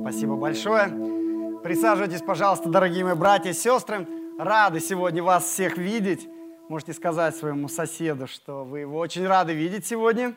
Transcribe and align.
Спасибо 0.00 0.36
большое. 0.36 1.60
Присаживайтесь, 1.62 2.22
пожалуйста, 2.22 2.70
дорогие 2.70 3.04
мои 3.04 3.14
братья 3.14 3.50
и 3.50 3.52
сестры. 3.52 4.08
Рады 4.38 4.80
сегодня 4.80 5.22
вас 5.22 5.44
всех 5.44 5.76
видеть. 5.76 6.26
Можете 6.70 6.94
сказать 6.94 7.36
своему 7.36 7.68
соседу, 7.68 8.26
что 8.26 8.64
вы 8.64 8.80
его 8.80 8.98
очень 8.98 9.26
рады 9.26 9.52
видеть 9.52 9.86
сегодня. 9.86 10.34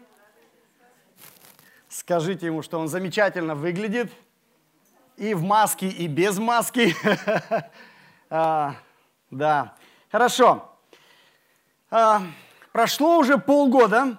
Скажите 1.88 2.48
ему, 2.48 2.62
что 2.62 2.78
он 2.78 2.90
замечательно 2.90 3.56
выглядит. 3.56 4.12
И 5.16 5.34
в 5.34 5.44
маске, 5.44 5.88
и 5.88 6.08
без 6.08 6.38
маски. 6.40 6.94
а, 8.30 8.76
да, 9.32 9.76
хорошо. 10.12 10.78
А, 11.90 12.22
прошло 12.74 13.18
уже 13.18 13.38
полгода 13.38 14.18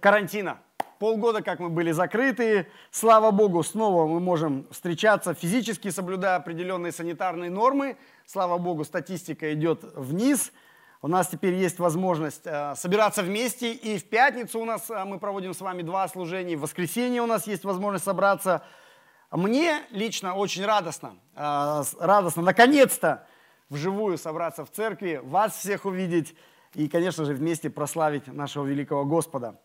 карантина 0.00 0.58
полгода, 1.02 1.42
как 1.42 1.58
мы 1.58 1.68
были 1.68 1.90
закрыты. 1.90 2.68
Слава 2.92 3.32
Богу, 3.32 3.64
снова 3.64 4.06
мы 4.06 4.20
можем 4.20 4.68
встречаться 4.70 5.34
физически, 5.34 5.90
соблюдая 5.90 6.36
определенные 6.36 6.92
санитарные 6.92 7.50
нормы. 7.50 7.96
Слава 8.24 8.56
Богу, 8.56 8.84
статистика 8.84 9.52
идет 9.52 9.82
вниз. 9.96 10.52
У 11.00 11.08
нас 11.08 11.26
теперь 11.26 11.54
есть 11.54 11.80
возможность 11.80 12.42
э, 12.44 12.76
собираться 12.76 13.24
вместе. 13.24 13.72
И 13.72 13.98
в 13.98 14.04
пятницу 14.04 14.60
у 14.60 14.64
нас 14.64 14.88
э, 14.90 15.04
мы 15.04 15.18
проводим 15.18 15.54
с 15.54 15.60
вами 15.60 15.82
два 15.82 16.06
служения. 16.06 16.56
В 16.56 16.60
воскресенье 16.60 17.20
у 17.20 17.26
нас 17.26 17.48
есть 17.48 17.64
возможность 17.64 18.04
собраться. 18.04 18.62
Мне 19.32 19.82
лично 19.90 20.36
очень 20.36 20.64
радостно, 20.64 21.16
э, 21.34 21.82
радостно 21.98 22.42
наконец-то 22.42 23.26
вживую 23.70 24.18
собраться 24.18 24.64
в 24.64 24.70
церкви, 24.70 25.20
вас 25.24 25.56
всех 25.56 25.84
увидеть 25.84 26.36
и, 26.74 26.88
конечно 26.88 27.24
же, 27.24 27.34
вместе 27.34 27.70
прославить 27.70 28.28
нашего 28.28 28.64
великого 28.64 29.04
Господа. 29.04 29.58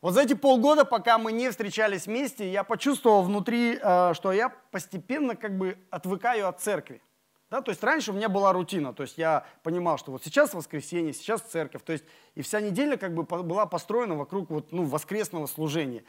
Вот 0.00 0.14
за 0.14 0.22
эти 0.22 0.34
полгода, 0.34 0.84
пока 0.84 1.18
мы 1.18 1.32
не 1.32 1.50
встречались 1.50 2.06
вместе, 2.06 2.50
я 2.50 2.62
почувствовал 2.62 3.22
внутри, 3.22 3.78
э, 3.80 4.14
что 4.14 4.32
я 4.32 4.50
постепенно 4.70 5.34
как 5.34 5.58
бы 5.58 5.76
отвыкаю 5.90 6.48
от 6.48 6.60
церкви. 6.60 7.02
Да, 7.50 7.62
то 7.62 7.70
есть 7.70 7.82
раньше 7.82 8.12
у 8.12 8.14
меня 8.14 8.28
была 8.28 8.52
рутина, 8.52 8.92
то 8.92 9.02
есть 9.02 9.16
я 9.16 9.46
понимал, 9.62 9.96
что 9.96 10.12
вот 10.12 10.22
сейчас 10.22 10.52
воскресенье, 10.52 11.14
сейчас 11.14 11.40
церковь, 11.40 11.82
то 11.82 11.92
есть 11.92 12.04
и 12.34 12.42
вся 12.42 12.60
неделя 12.60 12.98
как 12.98 13.14
бы 13.14 13.22
была 13.22 13.64
построена 13.64 14.14
вокруг 14.14 14.50
вот, 14.50 14.70
ну, 14.70 14.84
воскресного 14.84 15.46
служения. 15.46 16.04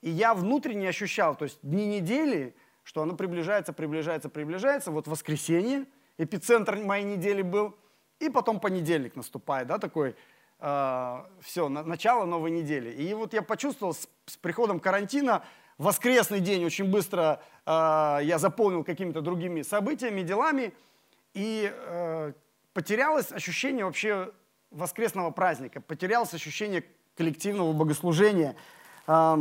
И 0.00 0.10
я 0.10 0.34
внутренне 0.34 0.88
ощущал, 0.88 1.36
то 1.36 1.44
есть 1.44 1.60
дни 1.62 1.86
недели, 1.86 2.56
что 2.82 3.02
оно 3.02 3.14
приближается, 3.14 3.72
приближается, 3.72 4.28
приближается, 4.28 4.90
вот 4.90 5.06
воскресенье, 5.06 5.86
эпицентр 6.18 6.76
моей 6.76 7.04
недели 7.04 7.42
был, 7.42 7.76
и 8.18 8.28
потом 8.28 8.58
понедельник 8.58 9.14
наступает, 9.14 9.68
да, 9.68 9.78
такой 9.78 10.16
э, 10.60 11.22
все, 11.42 11.68
на, 11.68 11.82
начало 11.82 12.24
новой 12.24 12.50
недели. 12.50 12.90
И 12.90 13.12
вот 13.14 13.32
я 13.32 13.42
почувствовал 13.42 13.94
с, 13.94 14.08
с 14.26 14.36
приходом 14.36 14.80
карантина, 14.80 15.44
воскресный 15.78 16.40
день 16.40 16.64
очень 16.64 16.90
быстро 16.90 17.42
э, 17.66 17.70
я 18.22 18.38
заполнил 18.38 18.84
какими-то 18.84 19.20
другими 19.20 19.62
событиями, 19.62 20.22
делами, 20.22 20.72
и 21.34 21.72
э, 21.72 22.32
потерялось 22.72 23.32
ощущение 23.32 23.84
вообще 23.84 24.32
воскресного 24.70 25.30
праздника, 25.30 25.80
потерялось 25.80 26.34
ощущение 26.34 26.84
коллективного 27.16 27.72
богослужения. 27.72 28.56
Э, 29.06 29.36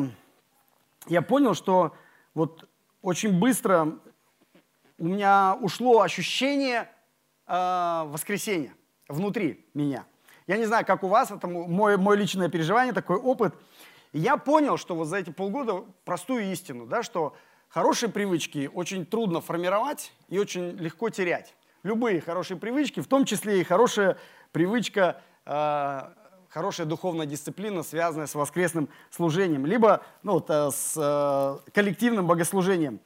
я 1.08 1.22
понял, 1.22 1.54
что 1.54 1.94
вот 2.34 2.68
очень 3.02 3.38
быстро 3.40 4.00
у 4.98 5.06
меня 5.06 5.58
ушло 5.62 6.02
ощущение 6.02 6.90
э, 7.48 8.04
воскресения 8.08 8.74
внутри 9.08 9.66
меня. 9.74 10.06
Я 10.50 10.58
не 10.58 10.66
знаю, 10.66 10.84
как 10.84 11.04
у 11.04 11.08
вас, 11.08 11.30
это 11.30 11.46
мой, 11.48 11.96
мой 11.98 12.18
личное 12.18 12.50
переживание, 12.50 12.92
такой 12.92 13.18
опыт. 13.18 13.54
И 14.14 14.20
я 14.20 14.36
понял, 14.36 14.78
что 14.78 14.96
вот 14.96 15.06
за 15.06 15.18
эти 15.18 15.30
полгода 15.30 15.84
простую 16.06 16.52
истину, 16.52 16.88
да, 16.88 17.04
что 17.04 17.36
хорошие 17.68 18.10
привычки 18.10 18.68
очень 18.74 19.06
трудно 19.06 19.42
формировать 19.42 20.12
и 20.28 20.40
очень 20.40 20.72
легко 20.72 21.12
терять. 21.12 21.54
Любые 21.84 22.20
хорошие 22.20 22.58
привычки, 22.58 23.00
в 23.00 23.06
том 23.06 23.26
числе 23.26 23.62
и 23.62 23.64
хорошая 23.64 24.18
привычка, 24.52 25.22
э, 25.46 26.02
хорошая 26.50 26.88
духовная 26.88 27.28
дисциплина, 27.28 27.84
связанная 27.84 28.26
с 28.26 28.34
воскресным 28.34 28.90
служением, 29.12 29.68
либо 29.68 30.02
ну, 30.24 30.32
вот, 30.32 30.50
э, 30.50 30.72
с 30.72 30.96
э, 30.98 31.72
коллективным 31.74 32.26
богослужением. 32.26 33.02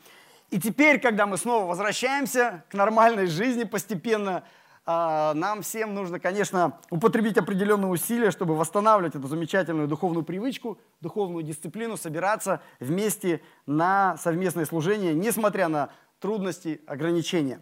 И 0.49 0.61
теперь, 0.61 0.97
когда 0.97 1.25
мы 1.25 1.37
снова 1.37 1.65
возвращаемся 1.65 2.63
к 2.69 2.73
нормальной 2.73 3.27
жизни 3.27 3.65
постепенно, 3.65 4.45
нам 4.85 5.61
всем 5.61 5.93
нужно, 5.93 6.19
конечно, 6.19 6.79
употребить 6.89 7.37
определенные 7.37 7.89
усилия, 7.89 8.31
чтобы 8.31 8.55
восстанавливать 8.55 9.15
эту 9.15 9.27
замечательную 9.27 9.87
духовную 9.87 10.25
привычку, 10.25 10.77
духовную 10.99 11.43
дисциплину, 11.43 11.95
собираться 11.95 12.61
вместе 12.79 13.41
на 13.65 14.17
совместное 14.17 14.65
служение, 14.65 15.13
несмотря 15.13 15.69
на 15.69 15.89
трудности, 16.19 16.81
ограничения. 16.87 17.61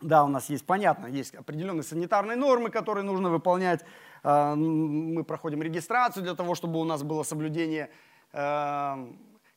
Да, 0.00 0.24
у 0.24 0.28
нас 0.28 0.48
есть, 0.48 0.64
понятно, 0.64 1.06
есть 1.06 1.34
определенные 1.34 1.82
санитарные 1.82 2.36
нормы, 2.36 2.70
которые 2.70 3.04
нужно 3.04 3.30
выполнять. 3.30 3.84
А, 4.22 4.54
мы 4.54 5.24
проходим 5.24 5.60
регистрацию 5.60 6.22
для 6.22 6.34
того, 6.34 6.54
чтобы 6.54 6.78
у 6.78 6.84
нас 6.84 7.02
было 7.02 7.24
соблюдение 7.24 7.90
а, 8.32 9.08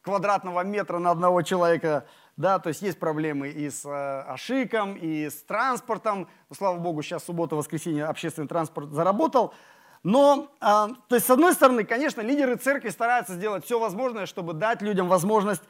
квадратного 0.01 0.63
метра 0.63 0.97
на 0.97 1.11
одного 1.11 1.43
человека 1.43 2.07
да, 2.41 2.59
то 2.59 2.69
есть 2.69 2.81
есть 2.81 2.99
проблемы 2.99 3.49
и 3.49 3.69
с 3.69 3.85
э, 3.85 4.21
ошиком, 4.27 4.95
и 4.95 5.29
с 5.29 5.43
транспортом. 5.43 6.27
Ну, 6.49 6.55
слава 6.55 6.77
богу, 6.77 7.01
сейчас 7.01 7.23
суббота, 7.23 7.55
воскресенье 7.55 8.05
общественный 8.05 8.47
транспорт 8.47 8.91
заработал. 8.91 9.53
Но, 10.03 10.51
э, 10.59 10.65
то 11.07 11.15
есть, 11.15 11.27
с 11.27 11.29
одной 11.29 11.53
стороны, 11.53 11.85
конечно, 11.85 12.21
лидеры 12.21 12.55
церкви 12.55 12.89
стараются 12.89 13.35
сделать 13.35 13.63
все 13.63 13.79
возможное, 13.79 14.25
чтобы 14.25 14.53
дать 14.53 14.81
людям 14.81 15.07
возможность, 15.07 15.61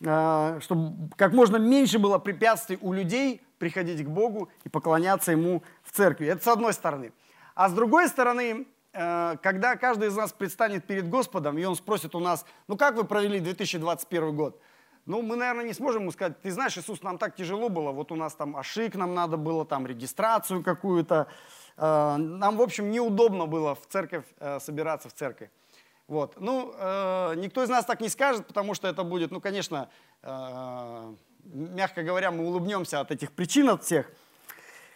э, 0.00 0.58
чтобы 0.60 1.10
как 1.16 1.32
можно 1.32 1.56
меньше 1.56 1.98
было 1.98 2.18
препятствий 2.18 2.78
у 2.80 2.92
людей 2.92 3.40
приходить 3.58 4.04
к 4.04 4.08
Богу 4.08 4.50
и 4.64 4.68
поклоняться 4.68 5.32
Ему 5.32 5.62
в 5.84 5.92
церкви. 5.92 6.26
Это 6.26 6.42
с 6.42 6.48
одной 6.48 6.72
стороны. 6.72 7.12
А 7.54 7.68
с 7.68 7.72
другой 7.72 8.08
стороны, 8.08 8.66
э, 8.92 9.36
когда 9.42 9.76
каждый 9.76 10.08
из 10.08 10.16
нас 10.16 10.32
предстанет 10.32 10.84
перед 10.84 11.08
Господом, 11.08 11.56
и 11.58 11.64
Он 11.64 11.76
спросит 11.76 12.14
у 12.14 12.20
нас, 12.20 12.44
ну 12.66 12.76
как 12.76 12.96
вы 12.96 13.04
провели 13.04 13.38
2021 13.38 14.34
год? 14.34 14.60
Ну, 15.08 15.22
мы, 15.22 15.36
наверное, 15.36 15.64
не 15.64 15.72
сможем 15.72 16.02
ему 16.02 16.12
сказать, 16.12 16.38
ты 16.42 16.50
знаешь, 16.50 16.76
Иисус, 16.76 17.02
нам 17.02 17.16
так 17.16 17.34
тяжело 17.34 17.70
было, 17.70 17.92
вот 17.92 18.12
у 18.12 18.14
нас 18.14 18.34
там 18.34 18.54
ошик 18.54 18.94
нам 18.94 19.14
надо 19.14 19.38
было, 19.38 19.64
там 19.64 19.86
регистрацию 19.86 20.62
какую-то. 20.62 21.28
Э, 21.78 22.16
нам, 22.18 22.58
в 22.58 22.60
общем, 22.60 22.90
неудобно 22.90 23.46
было 23.46 23.74
в 23.74 23.86
церковь 23.88 24.26
э, 24.38 24.60
собираться 24.60 25.08
в 25.08 25.14
церковь. 25.14 25.48
Вот. 26.08 26.34
Ну, 26.38 26.74
э, 26.78 27.36
никто 27.36 27.62
из 27.62 27.70
нас 27.70 27.86
так 27.86 28.02
не 28.02 28.10
скажет, 28.10 28.46
потому 28.46 28.74
что 28.74 28.86
это 28.86 29.02
будет, 29.02 29.30
ну, 29.30 29.40
конечно, 29.40 29.88
мягко 31.44 32.02
говоря, 32.02 32.30
мы 32.30 32.44
улыбнемся 32.44 33.00
от 33.00 33.10
этих 33.10 33.32
причин, 33.32 33.70
от 33.70 33.84
всех. 33.84 34.10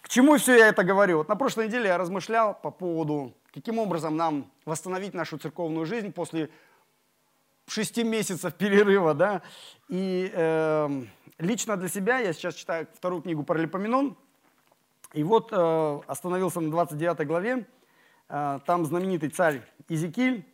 К 0.03 0.11
чему 0.11 0.37
все 0.37 0.59
я 0.59 0.69
это 0.69 0.85
говорю? 0.85 1.19
Вот 1.19 1.29
на 1.29 1.37
прошлой 1.37 1.69
неделе 1.69 1.87
я 1.87 1.97
размышлял 1.97 2.53
по 2.53 2.71
поводу, 2.71 3.33
каким 3.55 3.79
образом 3.79 4.19
нам 4.19 4.51
восстановить 4.67 5.15
нашу 5.15 5.39
церковную 5.39 5.87
жизнь 5.87 6.13
после 6.13 6.51
шести 7.67 8.05
месяцев 8.05 8.55
перерыва, 8.55 9.15
да, 9.15 9.43
и 9.89 10.31
э, 10.33 11.05
лично 11.39 11.77
для 11.77 11.89
себя, 11.89 12.19
я 12.19 12.33
сейчас 12.33 12.55
читаю 12.55 12.87
вторую 12.95 13.23
книгу 13.23 13.43
Паралипоменон, 13.43 14.17
и 15.13 15.23
вот 15.23 15.51
э, 15.53 16.01
остановился 16.07 16.61
на 16.61 16.71
29 16.71 17.27
главе, 17.27 17.67
э, 18.29 18.61
там 18.67 18.87
знаменитый 18.87 19.31
царь 19.31 19.63
Изекиль, 19.89 20.47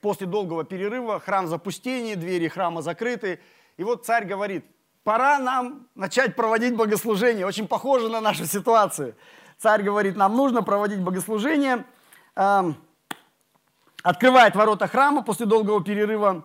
после 0.00 0.26
долгого 0.26 0.64
перерыва, 0.64 1.20
храм 1.20 1.46
в 1.46 1.60
двери 1.60 2.48
храма 2.48 2.82
закрыты, 2.82 3.40
и 3.76 3.84
вот 3.84 4.06
царь 4.06 4.26
говорит, 4.26 4.64
пора 5.04 5.38
нам 5.38 5.88
начать 5.94 6.36
проводить 6.36 6.76
богослужение, 6.76 7.46
очень 7.46 7.68
похоже 7.68 8.08
на 8.08 8.20
нашу 8.20 8.46
ситуацию. 8.46 9.14
Царь 9.58 9.82
говорит, 9.82 10.16
нам 10.16 10.36
нужно 10.36 10.62
проводить 10.62 11.00
богослужение, 11.00 11.84
э, 12.36 12.72
открывает 14.02 14.54
ворота 14.54 14.86
храма 14.86 15.22
после 15.22 15.46
долгого 15.46 15.82
перерыва, 15.82 16.44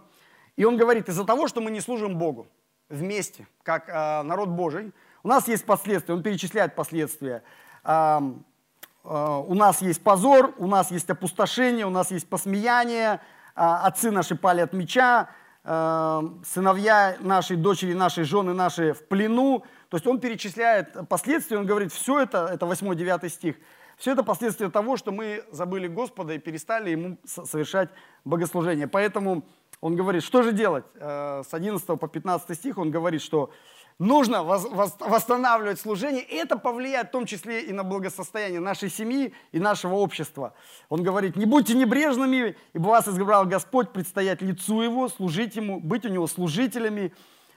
и 0.56 0.66
он 0.66 0.78
говорит, 0.78 1.10
из-за 1.10 1.26
того, 1.26 1.48
что 1.48 1.62
мы 1.62 1.72
не 1.72 1.82
служим 1.82 2.18
Богу 2.18 2.48
вместе, 2.90 3.48
как 3.64 3.90
э, 3.90 4.22
народ 4.24 4.50
Божий, 4.50 4.94
у 5.24 5.28
нас 5.28 5.48
есть 5.48 5.66
последствия, 5.66 6.14
он 6.14 6.22
перечисляет 6.22 6.76
последствия. 6.76 7.44
Э, 7.84 8.20
э, 9.04 9.44
у 9.48 9.54
нас 9.54 9.82
есть 9.82 10.04
позор, 10.04 10.54
у 10.58 10.68
нас 10.68 10.92
есть 10.92 11.10
опустошение, 11.10 11.86
у 11.86 11.90
нас 11.90 12.12
есть 12.12 12.28
посмеяние, 12.30 13.20
э, 13.56 13.62
отцы 13.62 14.12
наши 14.12 14.36
пали 14.36 14.62
от 14.62 14.74
меча, 14.74 15.30
э, 15.64 16.22
сыновья 16.46 17.16
наши, 17.20 17.56
дочери 17.56 17.94
наши, 17.94 18.24
жены 18.24 18.54
наши 18.54 18.94
в 18.94 19.08
плену. 19.08 19.64
То 19.90 19.98
есть 19.98 20.06
он 20.06 20.20
перечисляет 20.20 21.08
последствия, 21.08 21.58
он 21.58 21.66
говорит, 21.66 21.92
все 21.92 22.22
это, 22.22 22.50
это 22.52 22.66
8-9 22.66 23.30
стих, 23.30 23.56
все 23.98 24.14
это 24.14 24.24
последствия 24.24 24.70
того, 24.70 24.98
что 24.98 25.12
мы 25.12 25.44
забыли 25.52 25.88
Господа 25.88 26.34
и 26.34 26.40
перестали 26.40 26.92
Ему 26.92 27.18
совершать 27.26 27.90
богослужение. 28.26 28.88
Поэтому 28.88 29.44
он 29.82 29.96
говорит, 29.96 30.24
что 30.24 30.44
же 30.44 30.52
делать? 30.52 30.86
Э, 30.96 31.44
с 31.48 31.54
11 31.54 31.86
по 32.00 32.08
15 32.08 32.58
стих 32.58 32.78
он 32.78 32.92
говорит, 32.92 33.22
что 33.22 33.52
нужно 34.00 34.44
восстанавливать 34.44 35.80
служение, 35.80 36.24
и 36.24 36.36
это 36.36 36.58
повлияет 36.58 37.10
в 37.10 37.12
том 37.12 37.26
числе 37.26 37.62
и 37.64 37.74
на 37.74 37.84
благосостояние 37.84 38.60
нашей 38.60 38.90
семьи 38.90 39.34
и 39.52 39.60
нашего 39.60 39.96
общества. 39.96 40.54
Он 40.90 41.04
говорит, 41.04 41.36
не 41.36 41.46
будьте 41.46 41.74
небрежными, 41.74 42.56
ибо 42.74 42.88
вас 42.88 43.08
избрал 43.08 43.46
Господь 43.46 43.92
предстоять 43.92 44.42
лицу 44.42 44.82
Его, 44.82 45.10
служить 45.10 45.56
Ему, 45.56 45.80
быть 45.80 46.06
у 46.06 46.10
Него 46.10 46.28
служителями. 46.28 47.14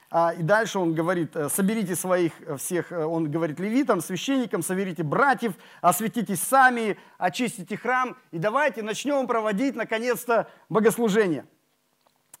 А, 0.09 0.33
и 0.33 0.41
дальше 0.41 0.79
он 0.79 0.93
говорит, 0.93 1.35
«Э, 1.35 1.49
соберите 1.49 1.95
своих 1.95 2.31
э, 2.41 2.55
всех, 2.55 2.93
э, 2.93 3.03
он 3.03 3.29
говорит 3.29 3.59
левитам, 3.59 3.99
священникам, 3.99 4.63
соберите 4.63 5.03
братьев, 5.03 5.53
осветитесь 5.81 6.41
сами, 6.41 6.97
очистите 7.17 7.75
храм, 7.75 8.15
и 8.31 8.37
давайте 8.37 8.83
начнем 8.83 9.27
проводить, 9.27 9.75
наконец-то, 9.75 10.47
богослужение. 10.69 11.45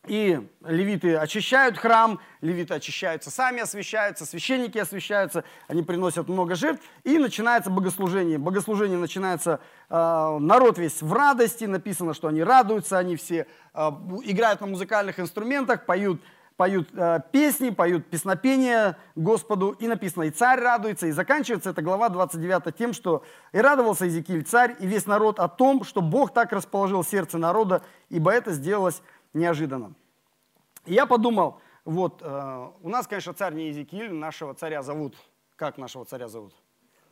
И 0.07 0.39
левиты 0.65 1.17
очищают 1.17 1.77
храм, 1.77 2.21
левиты 2.39 2.73
очищаются 2.73 3.29
сами, 3.29 3.59
освещаются, 3.59 4.25
священники 4.25 4.77
освещаются, 4.77 5.43
они 5.67 5.83
приносят 5.83 6.29
много 6.29 6.55
жертв, 6.55 6.81
и 7.03 7.17
начинается 7.17 7.69
богослужение. 7.69 8.37
Богослужение 8.37 8.97
начинается, 8.97 9.59
э, 9.89 10.37
народ 10.39 10.77
весь 10.77 11.01
в 11.01 11.11
радости, 11.11 11.65
написано, 11.65 12.13
что 12.13 12.29
они 12.29 12.41
радуются, 12.41 12.97
они 12.97 13.17
все 13.17 13.45
э, 13.73 13.79
играют 14.23 14.61
на 14.61 14.67
музыкальных 14.67 15.19
инструментах, 15.19 15.85
поют, 15.85 16.21
поют 16.57 16.89
э, 16.93 17.19
песни, 17.31 17.69
поют 17.69 18.07
песнопения 18.07 18.97
Господу, 19.15 19.71
и 19.79 19.87
написано, 19.87 20.23
и 20.23 20.31
царь 20.31 20.59
радуется, 20.59 21.07
и 21.07 21.11
заканчивается 21.11 21.69
эта 21.69 21.83
глава 21.83 22.09
29 22.09 22.75
тем, 22.75 22.93
что 22.93 23.23
и 23.53 23.59
радовался 23.59 24.05
Иезекииль 24.05 24.43
царь, 24.43 24.75
и 24.79 24.87
весь 24.87 25.05
народ 25.05 25.39
о 25.39 25.47
том, 25.47 25.83
что 25.83 26.01
Бог 26.01 26.33
так 26.33 26.51
расположил 26.51 27.03
сердце 27.03 27.37
народа, 27.37 27.83
ибо 28.09 28.31
это 28.31 28.51
сделалось 28.51 29.01
неожиданно. 29.33 29.93
И 30.85 30.93
я 30.93 31.05
подумал, 31.05 31.61
вот, 31.85 32.21
э, 32.23 32.67
у 32.81 32.89
нас, 32.89 33.07
конечно, 33.07 33.33
царь 33.33 33.53
не 33.53 33.67
Иезекииль, 33.67 34.11
нашего 34.11 34.55
царя 34.55 34.81
зовут, 34.81 35.15
как 35.55 35.77
нашего 35.77 36.05
царя 36.05 36.27
зовут? 36.27 36.53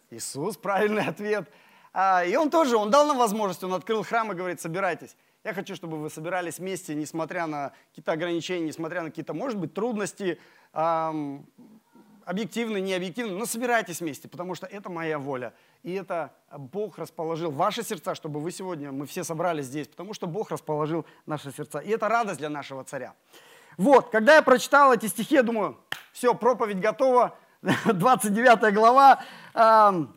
Иисус, 0.09 0.57
правильный 0.57 1.03
ответ. 1.03 1.49
А, 1.93 2.25
и 2.25 2.35
он 2.35 2.49
тоже, 2.49 2.77
он 2.77 2.89
дал 2.89 3.05
нам 3.05 3.17
возможность, 3.17 3.63
он 3.63 3.73
открыл 3.73 4.03
храм 4.03 4.31
и 4.31 4.35
говорит, 4.35 4.59
собирайтесь. 4.59 5.15
Я 5.45 5.53
хочу, 5.53 5.75
чтобы 5.75 5.97
вы 5.97 6.09
собирались 6.09 6.57
вместе, 6.57 6.95
несмотря 6.95 7.45
на 7.45 7.71
какие-то 7.89 8.11
ограничения, 8.13 8.65
несмотря 8.65 9.03
на 9.03 9.11
какие-то, 9.11 9.35
может 9.35 9.59
быть, 9.59 9.75
трудности, 9.75 10.39
эм, 10.73 11.45
объективные, 12.25 12.81
не 12.81 12.95
объективные, 12.95 13.37
но 13.37 13.45
собирайтесь 13.45 13.99
вместе, 13.99 14.27
потому 14.27 14.55
что 14.55 14.65
это 14.65 14.89
моя 14.89 15.19
воля. 15.19 15.53
И 15.83 15.93
это 15.93 16.33
Бог 16.51 16.97
расположил 16.97 17.51
ваши 17.51 17.83
сердца, 17.83 18.15
чтобы 18.15 18.39
вы 18.39 18.51
сегодня, 18.51 18.91
мы 18.91 19.05
все 19.05 19.23
собрались 19.23 19.65
здесь, 19.65 19.87
потому 19.87 20.15
что 20.15 20.25
Бог 20.25 20.49
расположил 20.49 21.05
наши 21.27 21.51
сердца. 21.51 21.77
И 21.77 21.91
это 21.91 22.09
радость 22.09 22.39
для 22.39 22.49
нашего 22.49 22.83
царя. 22.83 23.13
Вот, 23.77 24.09
когда 24.09 24.37
я 24.37 24.41
прочитал 24.41 24.93
эти 24.93 25.05
стихи, 25.05 25.35
я 25.35 25.43
думаю, 25.43 25.77
все, 26.11 26.33
проповедь 26.33 26.79
готова, 26.79 27.37
29 27.85 28.73
глава. 28.73 29.23
Э, 29.53 30.07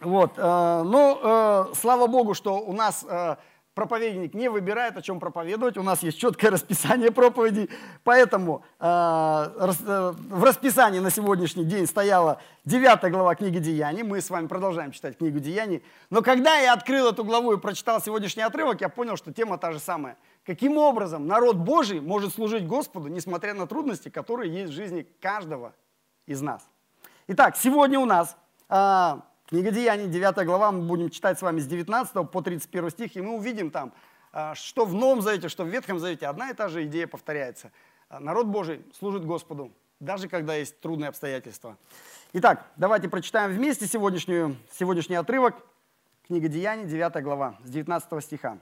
вот, 0.00 0.32
э, 0.36 0.82
ну, 0.84 1.20
э, 1.22 1.74
слава 1.74 2.06
Богу, 2.06 2.34
что 2.34 2.58
у 2.58 2.74
нас 2.74 3.02
э, 3.08 3.36
проповедник 3.76 4.32
не 4.32 4.48
выбирает, 4.48 4.96
о 4.96 5.02
чем 5.02 5.20
проповедовать. 5.20 5.76
У 5.76 5.82
нас 5.82 6.02
есть 6.02 6.18
четкое 6.18 6.50
расписание 6.50 7.12
проповедей. 7.12 7.68
Поэтому 8.04 8.64
э, 8.80 8.86
э, 8.86 10.12
в 10.30 10.42
расписании 10.42 10.98
на 10.98 11.10
сегодняшний 11.10 11.64
день 11.64 11.86
стояла 11.86 12.40
9 12.64 13.12
глава 13.12 13.34
книги 13.34 13.58
Деяний. 13.58 14.02
Мы 14.02 14.22
с 14.22 14.30
вами 14.30 14.46
продолжаем 14.46 14.92
читать 14.92 15.18
книгу 15.18 15.40
Деяний. 15.40 15.82
Но 16.08 16.22
когда 16.22 16.56
я 16.56 16.72
открыл 16.72 17.10
эту 17.10 17.22
главу 17.22 17.52
и 17.52 17.58
прочитал 17.58 18.00
сегодняшний 18.00 18.42
отрывок, 18.42 18.80
я 18.80 18.88
понял, 18.88 19.16
что 19.18 19.30
тема 19.30 19.58
та 19.58 19.72
же 19.72 19.78
самая. 19.78 20.16
Каким 20.46 20.78
образом 20.78 21.26
народ 21.26 21.56
Божий 21.56 22.00
может 22.00 22.32
служить 22.32 22.66
Господу, 22.66 23.08
несмотря 23.08 23.52
на 23.52 23.66
трудности, 23.66 24.08
которые 24.08 24.50
есть 24.50 24.72
в 24.72 24.74
жизни 24.74 25.06
каждого 25.20 25.74
из 26.26 26.40
нас? 26.40 26.66
Итак, 27.28 27.58
сегодня 27.58 28.00
у 28.00 28.06
нас 28.06 28.38
э, 28.70 29.20
Книга 29.48 29.70
Деяний, 29.70 30.08
9 30.08 30.44
глава, 30.44 30.72
мы 30.72 30.82
будем 30.88 31.08
читать 31.08 31.38
с 31.38 31.42
вами 31.42 31.60
с 31.60 31.68
19 31.68 32.28
по 32.32 32.42
31 32.42 32.90
стих, 32.90 33.14
и 33.14 33.20
мы 33.20 33.36
увидим 33.36 33.70
там, 33.70 33.92
а, 34.32 34.56
что 34.56 34.84
в 34.84 34.92
Новом 34.92 35.22
Завете, 35.22 35.48
что 35.48 35.62
в 35.62 35.68
Ветхом 35.68 36.00
Завете 36.00 36.26
одна 36.26 36.50
и 36.50 36.52
та 36.52 36.68
же 36.68 36.82
идея 36.82 37.06
повторяется. 37.06 37.70
А, 38.08 38.18
народ 38.18 38.48
Божий 38.48 38.84
служит 38.98 39.24
Господу, 39.24 39.70
даже 40.00 40.28
когда 40.28 40.56
есть 40.56 40.80
трудные 40.80 41.10
обстоятельства. 41.10 41.78
Итак, 42.32 42.66
давайте 42.76 43.08
прочитаем 43.08 43.52
вместе 43.52 43.86
сегодняшнюю, 43.86 44.56
сегодняшний 44.72 45.14
отрывок. 45.14 45.54
Книга 46.26 46.48
Деяний, 46.48 46.84
9 46.84 47.22
глава, 47.22 47.56
с 47.62 47.70
19 47.70 48.24
стиха. 48.24 48.58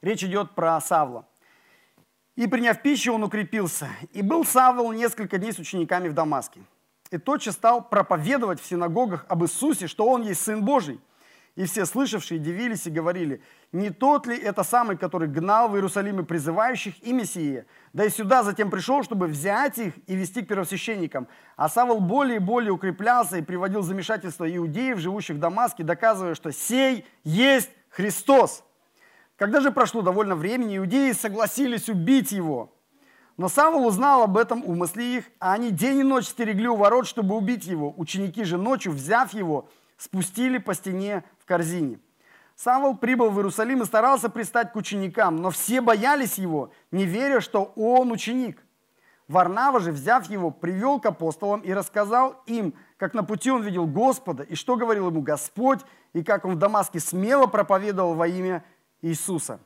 Речь 0.00 0.24
идет 0.24 0.56
про 0.56 0.80
Савла. 0.80 1.24
«И, 2.34 2.48
приняв 2.48 2.82
пищу, 2.82 3.14
он 3.14 3.22
укрепился. 3.22 3.88
И 4.10 4.22
был 4.22 4.44
Савл 4.44 4.90
несколько 4.90 5.38
дней 5.38 5.52
с 5.52 5.60
учениками 5.60 6.08
в 6.08 6.14
Дамаске 6.14 6.62
и 7.12 7.18
тотчас 7.18 7.54
стал 7.54 7.86
проповедовать 7.86 8.60
в 8.60 8.66
синагогах 8.66 9.26
об 9.28 9.44
Иисусе, 9.44 9.86
что 9.86 10.06
Он 10.08 10.22
есть 10.22 10.40
Сын 10.40 10.64
Божий. 10.64 10.98
И 11.54 11.66
все 11.66 11.84
слышавшие 11.84 12.40
дивились 12.40 12.86
и 12.86 12.90
говорили, 12.90 13.42
не 13.72 13.90
тот 13.90 14.26
ли 14.26 14.38
это 14.38 14.62
самый, 14.62 14.96
который 14.96 15.28
гнал 15.28 15.68
в 15.68 15.74
Иерусалиме 15.74 16.22
призывающих 16.22 16.94
и 17.06 17.12
Мессия? 17.12 17.66
Да 17.92 18.06
и 18.06 18.08
сюда 18.08 18.42
затем 18.42 18.70
пришел, 18.70 19.02
чтобы 19.02 19.26
взять 19.26 19.76
их 19.76 19.92
и 20.06 20.16
вести 20.16 20.40
к 20.40 20.48
первосвященникам. 20.48 21.28
А 21.56 21.68
Савол 21.68 22.00
более 22.00 22.36
и 22.36 22.38
более 22.38 22.72
укреплялся 22.72 23.36
и 23.36 23.42
приводил 23.42 23.82
замешательство 23.82 24.50
иудеев, 24.50 24.98
живущих 24.98 25.36
в 25.36 25.40
Дамаске, 25.40 25.82
доказывая, 25.82 26.34
что 26.34 26.50
сей 26.52 27.04
есть 27.22 27.68
Христос. 27.90 28.64
Когда 29.36 29.60
же 29.60 29.70
прошло 29.70 30.00
довольно 30.00 30.34
времени, 30.34 30.78
иудеи 30.78 31.12
согласились 31.12 31.90
убить 31.90 32.32
его– 32.32 32.72
но 33.36 33.48
Савол 33.48 33.86
узнал 33.86 34.22
об 34.22 34.36
этом 34.36 34.64
умысле 34.64 35.16
их, 35.16 35.24
а 35.38 35.54
они 35.54 35.70
день 35.70 36.00
и 36.00 36.02
ночь 36.02 36.26
стерегли 36.26 36.68
у 36.68 36.76
ворот, 36.76 37.06
чтобы 37.06 37.34
убить 37.34 37.64
его. 37.64 37.94
Ученики 37.96 38.44
же 38.44 38.58
ночью, 38.58 38.92
взяв 38.92 39.32
его, 39.32 39.68
спустили 39.96 40.58
по 40.58 40.74
стене 40.74 41.24
в 41.38 41.46
корзине. 41.46 41.98
Савол 42.56 42.96
прибыл 42.96 43.30
в 43.30 43.36
Иерусалим 43.38 43.82
и 43.82 43.86
старался 43.86 44.28
пристать 44.28 44.72
к 44.72 44.76
ученикам, 44.76 45.36
но 45.36 45.50
все 45.50 45.80
боялись 45.80 46.38
его, 46.38 46.70
не 46.90 47.06
веря, 47.06 47.40
что 47.40 47.72
он 47.76 48.12
ученик. 48.12 48.62
Варнава 49.28 49.80
же, 49.80 49.92
взяв 49.92 50.28
его, 50.28 50.50
привел 50.50 51.00
к 51.00 51.06
апостолам 51.06 51.60
и 51.60 51.72
рассказал 51.72 52.42
им, 52.46 52.74
как 52.98 53.14
на 53.14 53.24
пути 53.24 53.50
он 53.50 53.62
видел 53.62 53.86
Господа, 53.86 54.42
и 54.42 54.54
что 54.54 54.76
говорил 54.76 55.08
ему 55.08 55.22
Господь, 55.22 55.80
и 56.12 56.22
как 56.22 56.44
он 56.44 56.56
в 56.56 56.58
Дамаске 56.58 57.00
смело 57.00 57.46
проповедовал 57.46 58.14
во 58.14 58.28
имя 58.28 58.62
Иисуса. 59.00 59.58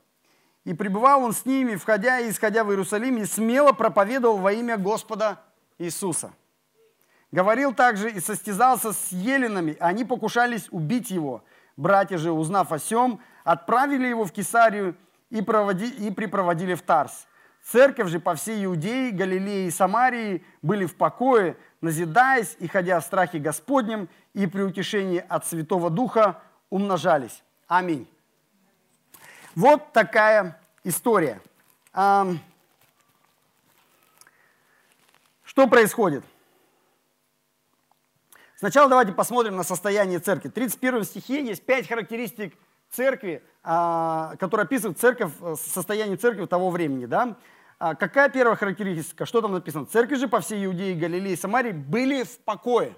И 0.67 0.73
пребывал 0.73 1.23
он 1.23 1.31
с 1.31 1.45
ними, 1.45 1.75
входя 1.75 2.19
и 2.19 2.29
исходя 2.29 2.65
в 2.65 2.69
Иерусалим, 2.71 3.15
и 3.19 3.23
смело 3.23 3.71
проповедовал 3.71 4.39
во 4.39 4.51
имя 4.51 4.75
Господа 4.75 5.39
Иисуса. 5.77 6.33
Говорил 7.31 7.73
также 7.73 8.11
и 8.11 8.19
состязался 8.19 8.91
с 8.91 9.13
еленами, 9.13 9.77
они 9.79 10.03
покушались 10.03 10.67
убить 10.71 11.09
его. 11.09 11.45
Братья 11.77 12.17
же, 12.17 12.33
узнав 12.33 12.73
о 12.73 12.79
сем, 12.79 13.21
отправили 13.45 14.07
его 14.07 14.25
в 14.25 14.33
Кесарию 14.33 14.97
и, 15.29 15.41
проводи, 15.41 15.87
и 15.87 16.11
припроводили 16.11 16.73
в 16.73 16.81
Тарс. 16.81 17.27
Церковь 17.63 18.09
же 18.09 18.19
по 18.19 18.35
всей 18.35 18.65
Иудее, 18.65 19.11
Галилее 19.11 19.67
и 19.67 19.71
Самарии 19.71 20.43
были 20.61 20.85
в 20.85 20.97
покое, 20.97 21.55
назидаясь 21.79 22.57
и 22.59 22.67
ходя 22.67 22.99
в 22.99 23.05
страхе 23.05 23.39
Господнем 23.39 24.09
и 24.33 24.47
при 24.47 24.63
утешении 24.63 25.23
от 25.29 25.47
Святого 25.47 25.89
Духа 25.89 26.41
умножались. 26.69 27.41
Аминь. 27.69 28.05
Вот 29.57 29.91
такая 29.91 30.61
история. 30.83 31.41
Что 31.91 32.37
происходит? 35.67 36.23
Сначала 38.57 38.87
давайте 38.87 39.13
посмотрим 39.13 39.55
на 39.55 39.63
состояние 39.63 40.19
церкви. 40.19 40.49
В 40.49 40.51
31 40.51 41.03
стихе 41.05 41.43
есть 41.43 41.65
пять 41.65 41.87
характеристик 41.87 42.53
церкви, 42.91 43.43
а, 43.63 44.35
которые 44.39 44.65
описывают 44.65 44.99
церковь, 44.99 45.31
э, 45.41 45.55
состояние 45.55 46.17
церкви 46.17 46.45
того 46.45 46.69
времени. 46.69 47.07
Да? 47.07 47.35
А 47.79 47.95
какая 47.95 48.29
первая 48.29 48.55
характеристика? 48.55 49.25
Что 49.25 49.41
там 49.41 49.53
написано? 49.53 49.87
Церкви 49.87 50.17
же 50.17 50.27
по 50.27 50.39
всей 50.39 50.63
Иудее, 50.67 50.93
Галилее 50.93 51.33
и 51.33 51.35
Самарии 51.35 51.71
были 51.71 52.21
в 52.21 52.37
покое. 52.41 52.95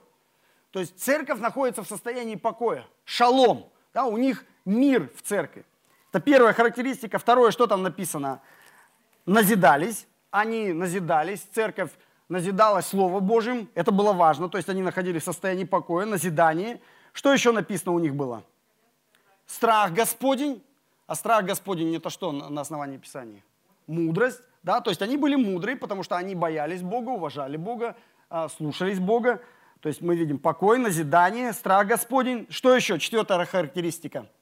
То 0.72 0.82
есть 0.82 1.00
церковь 1.00 1.40
находится 1.40 1.86
в 1.86 1.88
состоянии 1.88 2.36
покоя. 2.36 2.86
Шалом. 3.06 3.72
Да? 3.94 4.04
У 4.04 4.18
них 4.18 4.44
мир 4.66 5.10
в 5.16 5.22
церкви. 5.22 5.64
Это 6.12 6.20
первая 6.20 6.54
характеристика. 6.54 7.20
Второе, 7.20 7.52
что 7.52 7.68
там 7.68 7.84
написано? 7.84 8.42
Назидались. 9.28 10.08
Они 10.32 10.74
назидались. 10.74 11.42
Церковь 11.54 11.92
назидалась 12.30 12.88
Слово 12.88 13.20
Божьим. 13.20 13.70
Это 13.76 13.92
было 13.92 14.12
важно. 14.14 14.50
То 14.50 14.58
есть 14.58 14.70
они 14.70 14.82
находились 14.82 15.22
в 15.22 15.26
состоянии 15.26 15.66
покоя, 15.66 16.08
назидания. 16.08 16.82
Что 17.14 17.32
еще 17.32 17.52
написано 17.52 17.92
у 17.92 18.00
них 18.00 18.16
было? 18.16 18.44
Страх 19.46 19.94
Господень. 19.94 20.64
А 21.06 21.16
страх 21.16 21.46
Господень 21.46 21.96
это 21.96 22.10
что 22.10 22.32
на 22.32 22.62
основании 22.62 22.98
Писания? 22.98 23.44
Мудрость. 23.86 24.42
Да? 24.64 24.82
То 24.82 24.90
есть 24.90 25.02
они 25.04 25.16
были 25.16 25.36
мудрые, 25.36 25.76
потому 25.76 26.02
что 26.02 26.18
они 26.18 26.34
боялись 26.34 26.82
Бога, 26.82 27.10
уважали 27.10 27.58
Бога, 27.58 27.96
а, 28.30 28.50
слушались 28.50 29.00
Бога. 29.00 29.42
То 29.80 29.90
есть 29.90 30.02
мы 30.02 30.16
видим 30.16 30.40
покой, 30.40 30.80
назидание, 30.80 31.54
страх 31.54 31.88
Господень. 31.88 32.48
Что 32.50 32.76
еще? 32.76 32.98
Четвертая 32.98 33.46
характеристика– 33.46 34.26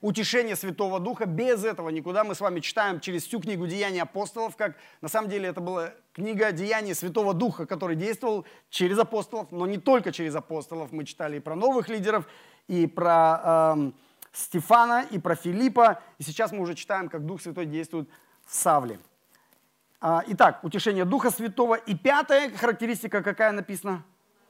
утешение 0.00 0.56
Святого 0.56 1.00
Духа. 1.00 1.26
Без 1.26 1.64
этого 1.64 1.88
никуда. 1.90 2.24
Мы 2.24 2.34
с 2.34 2.40
вами 2.40 2.60
читаем 2.60 3.00
через 3.00 3.24
всю 3.24 3.40
книгу 3.40 3.66
«Деяния 3.66 4.02
апостолов», 4.02 4.56
как 4.56 4.76
на 5.00 5.08
самом 5.08 5.30
деле 5.30 5.48
это 5.48 5.60
была 5.60 5.92
книга 6.12 6.52
«Деяния 6.52 6.94
Святого 6.94 7.34
Духа», 7.34 7.66
который 7.66 7.96
действовал 7.96 8.46
через 8.70 8.98
апостолов, 8.98 9.50
но 9.50 9.66
не 9.66 9.78
только 9.78 10.12
через 10.12 10.34
апостолов. 10.34 10.92
Мы 10.92 11.04
читали 11.04 11.36
и 11.36 11.40
про 11.40 11.54
новых 11.54 11.88
лидеров, 11.88 12.26
и 12.68 12.86
про 12.86 13.74
э, 13.76 13.90
Стефана, 14.32 15.06
и 15.10 15.18
про 15.18 15.34
Филиппа. 15.34 16.02
И 16.18 16.22
сейчас 16.22 16.52
мы 16.52 16.60
уже 16.60 16.74
читаем, 16.74 17.08
как 17.08 17.26
Дух 17.26 17.42
Святой 17.42 17.66
действует 17.66 18.08
в 18.46 18.54
Савле. 18.54 18.98
А, 20.00 20.24
итак, 20.28 20.64
утешение 20.64 21.04
Духа 21.04 21.30
Святого. 21.30 21.74
И 21.74 21.94
пятая 21.94 22.50
характеристика 22.50 23.22
какая 23.22 23.52
написана? 23.52 24.02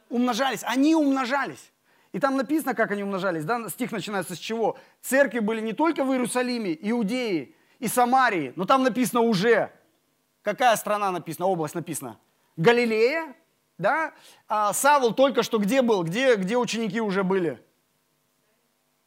Умножались. 0.08 0.62
Они 0.64 0.94
умножались. 0.94 1.72
И 2.12 2.18
там 2.18 2.36
написано, 2.36 2.74
как 2.74 2.90
они 2.90 3.02
умножались. 3.02 3.44
Да? 3.44 3.68
Стих 3.68 3.92
начинается 3.92 4.34
с 4.34 4.38
чего? 4.38 4.76
Церкви 5.00 5.38
были 5.38 5.60
не 5.60 5.72
только 5.72 6.04
в 6.04 6.12
Иерусалиме, 6.12 6.76
Иудеи 6.80 7.54
и 7.78 7.86
Самарии, 7.86 8.52
но 8.56 8.64
там 8.64 8.82
написано 8.82 9.20
уже. 9.20 9.72
Какая 10.42 10.74
страна 10.76 11.10
написана, 11.10 11.46
область 11.46 11.74
написана? 11.74 12.18
Галилея, 12.56 13.34
да? 13.78 14.12
А 14.48 14.72
Савл 14.72 15.14
только 15.14 15.42
что 15.42 15.58
где 15.58 15.82
был? 15.82 16.02
Где, 16.02 16.36
где 16.36 16.56
ученики 16.56 17.00
уже 17.00 17.22
были? 17.22 17.62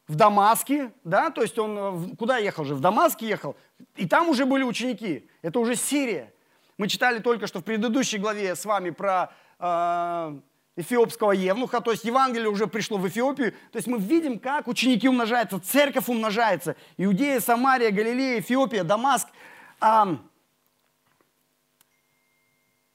В 0.06 0.16
Дамаске, 0.16 0.92
да? 1.02 1.30
То 1.30 1.42
есть 1.42 1.58
он 1.58 1.78
э, 1.78 2.16
куда 2.16 2.38
ехал 2.38 2.64
же? 2.64 2.74
В 2.74 2.80
Дамаске 2.80 3.26
ехал. 3.26 3.56
И 3.96 4.06
там 4.06 4.28
уже 4.28 4.46
были 4.46 4.62
ученики. 4.62 5.28
Это 5.42 5.58
уже 5.60 5.76
Сирия. 5.76 6.32
Мы 6.78 6.88
читали 6.88 7.20
только 7.20 7.46
что 7.46 7.60
в 7.60 7.64
предыдущей 7.64 8.18
главе 8.18 8.54
с 8.54 8.64
вами 8.64 8.90
про 8.90 9.32
э, 9.58 10.40
эфиопского 10.76 11.32
евнуха, 11.32 11.80
то 11.80 11.92
есть 11.92 12.04
Евангелие 12.04 12.48
уже 12.48 12.66
пришло 12.66 12.98
в 12.98 13.06
Эфиопию. 13.06 13.52
То 13.72 13.76
есть 13.76 13.86
мы 13.86 13.98
видим, 13.98 14.38
как 14.38 14.66
ученики 14.66 15.08
умножаются, 15.08 15.60
церковь 15.60 16.08
умножается. 16.08 16.76
Иудея, 16.96 17.40
Самария, 17.40 17.90
Галилея, 17.90 18.40
Эфиопия, 18.40 18.82
Дамаск. 18.82 19.28
А, 19.80 20.18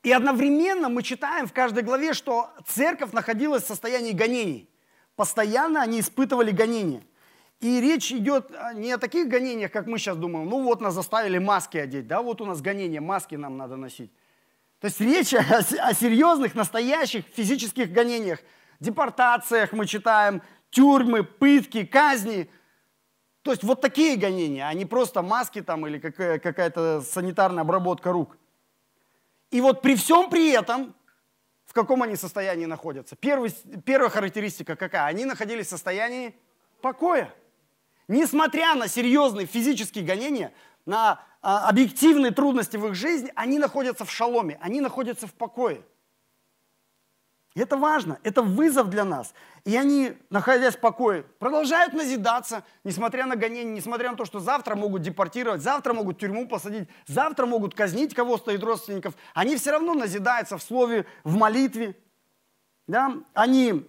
и 0.03 0.11
одновременно 0.11 0.89
мы 0.89 1.03
читаем 1.03 1.47
в 1.47 1.53
каждой 1.53 1.83
главе, 1.83 2.13
что 2.13 2.49
церковь 2.65 3.11
находилась 3.11 3.63
в 3.63 3.67
состоянии 3.67 4.11
гонений. 4.11 4.69
Постоянно 5.15 5.81
они 5.81 5.99
испытывали 5.99 6.51
гонения. 6.51 7.03
И 7.59 7.81
речь 7.81 8.11
идет 8.13 8.51
не 8.75 8.93
о 8.93 8.97
таких 8.97 9.27
гонениях, 9.27 9.71
как 9.71 9.85
мы 9.85 9.97
сейчас 9.97 10.15
думаем. 10.15 10.49
Ну 10.49 10.63
вот 10.63 10.79
нас 10.79 10.93
заставили 10.93 11.37
маски 11.37 11.77
одеть, 11.77 12.07
да, 12.07 12.21
вот 12.21 12.39
у 12.39 12.45
нас 12.45 12.61
гонения, 12.61 13.01
маски 13.01 13.35
нам 13.35 13.57
надо 13.57 13.75
носить. 13.75 14.11
То 14.79 14.85
есть 14.85 14.99
речь 15.01 15.33
о, 15.33 15.39
о 15.39 15.93
серьезных, 15.93 16.55
настоящих 16.55 17.25
физических 17.25 17.91
гонениях, 17.91 18.39
депортациях 18.79 19.73
мы 19.73 19.85
читаем, 19.85 20.41
тюрьмы, 20.69 21.23
пытки, 21.23 21.85
казни. 21.85 22.49
То 23.41 23.51
есть 23.51 23.63
вот 23.63 23.81
такие 23.81 24.17
гонения, 24.17 24.67
а 24.67 24.73
не 24.73 24.85
просто 24.85 25.21
маски 25.21 25.61
там 25.61 25.87
или 25.87 25.99
какая-то 25.99 27.01
санитарная 27.01 27.61
обработка 27.63 28.11
рук. 28.11 28.37
И 29.51 29.61
вот 29.61 29.81
при 29.81 29.95
всем 29.95 30.29
при 30.29 30.51
этом, 30.51 30.95
в 31.65 31.73
каком 31.73 32.03
они 32.03 32.15
состоянии 32.15 32.65
находятся? 32.65 33.15
Первый, 33.15 33.51
первая 33.85 34.09
характеристика 34.09 34.75
какая? 34.75 35.05
Они 35.05 35.25
находились 35.25 35.67
в 35.67 35.71
состоянии 35.71 36.35
покоя. 36.81 37.33
Несмотря 38.07 38.75
на 38.75 38.87
серьезные 38.87 39.47
физические 39.47 40.03
гонения, 40.03 40.53
на 40.85 41.23
объективные 41.41 42.31
трудности 42.31 42.77
в 42.77 42.87
их 42.87 42.95
жизни, 42.95 43.31
они 43.35 43.59
находятся 43.59 44.05
в 44.05 44.11
шаломе, 44.11 44.57
они 44.61 44.81
находятся 44.81 45.27
в 45.27 45.33
покое. 45.33 45.83
И 47.55 47.61
это 47.61 47.77
важно, 47.77 48.19
это 48.23 48.41
вызов 48.41 48.89
для 48.89 49.03
нас. 49.03 49.33
И 49.65 49.75
они, 49.75 50.13
находясь 50.29 50.75
в 50.75 50.79
покое, 50.79 51.23
продолжают 51.39 51.93
назидаться, 51.93 52.63
несмотря 52.83 53.25
на 53.25 53.35
гонения, 53.35 53.73
несмотря 53.73 54.11
на 54.11 54.17
то, 54.17 54.25
что 54.25 54.39
завтра 54.39 54.75
могут 54.75 55.01
депортировать, 55.01 55.61
завтра 55.61 55.93
могут 55.93 56.19
тюрьму 56.19 56.47
посадить, 56.47 56.87
завтра 57.07 57.45
могут 57.45 57.73
казнить 57.73 58.13
кого-то 58.13 58.51
из 58.51 58.61
родственников. 58.61 59.15
Они 59.33 59.55
все 59.57 59.71
равно 59.71 59.93
назидаются 59.93 60.57
в 60.57 60.63
слове, 60.63 61.05
в 61.23 61.35
молитве. 61.35 61.97
Да? 62.87 63.15
Они 63.33 63.85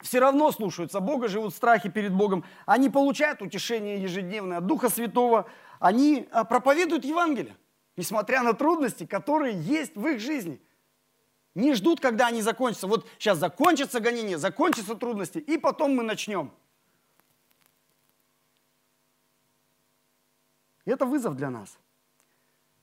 все 0.00 0.18
равно 0.20 0.50
слушаются 0.50 1.00
Бога, 1.00 1.28
живут 1.28 1.52
в 1.52 1.56
страхе 1.56 1.90
перед 1.90 2.12
Богом. 2.12 2.44
Они 2.66 2.88
получают 2.88 3.42
утешение 3.42 4.02
ежедневное 4.02 4.58
от 4.58 4.66
Духа 4.66 4.88
Святого, 4.88 5.48
они 5.78 6.28
а, 6.30 6.44
проповедуют 6.44 7.04
Евангелие, 7.04 7.56
несмотря 7.96 8.42
на 8.42 8.52
трудности, 8.52 9.06
которые 9.06 9.60
есть 9.60 9.96
в 9.96 10.06
их 10.06 10.20
жизни. 10.20 10.60
Не 11.54 11.74
ждут, 11.74 12.00
когда 12.00 12.28
они 12.28 12.42
закончатся. 12.42 12.86
Вот 12.86 13.08
сейчас 13.18 13.38
закончится 13.38 14.00
гонение, 14.00 14.38
закончатся 14.38 14.94
трудности, 14.94 15.38
и 15.38 15.58
потом 15.58 15.96
мы 15.96 16.02
начнем. 16.02 16.52
И 20.84 20.90
это 20.90 21.04
вызов 21.04 21.36
для 21.36 21.50
нас. 21.50 21.78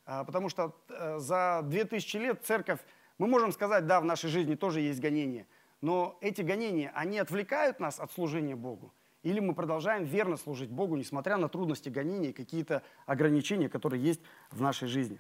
А, 0.06 0.24
потому 0.24 0.50
что 0.50 0.76
э, 0.90 1.20
за 1.20 1.62
2000 1.64 2.18
лет 2.18 2.46
церковь, 2.46 2.80
мы 3.18 3.28
можем 3.28 3.52
сказать, 3.52 3.88
да, 3.88 4.00
в 4.00 4.06
нашей 4.06 4.30
жизни 4.30 4.56
тоже 4.56 4.82
есть 4.82 5.00
гонения, 5.00 5.48
но 5.82 6.18
эти 6.22 6.42
гонения, 6.42 6.92
они 6.94 7.18
отвлекают 7.18 7.80
нас 7.80 8.00
от 8.00 8.12
служения 8.12 8.56
Богу 8.56 8.94
или 9.26 9.40
мы 9.40 9.56
продолжаем 9.56 10.04
верно 10.04 10.38
служить 10.38 10.70
Богу, 10.70 10.96
несмотря 10.96 11.38
на 11.38 11.50
трудности, 11.50 11.90
гонения 11.90 12.30
и 12.30 12.34
какие-то 12.34 12.84
ограничения, 13.08 13.70
которые 13.70 14.02
есть 14.02 14.22
в 14.52 14.62
нашей 14.62 14.88
жизни. 14.88 15.20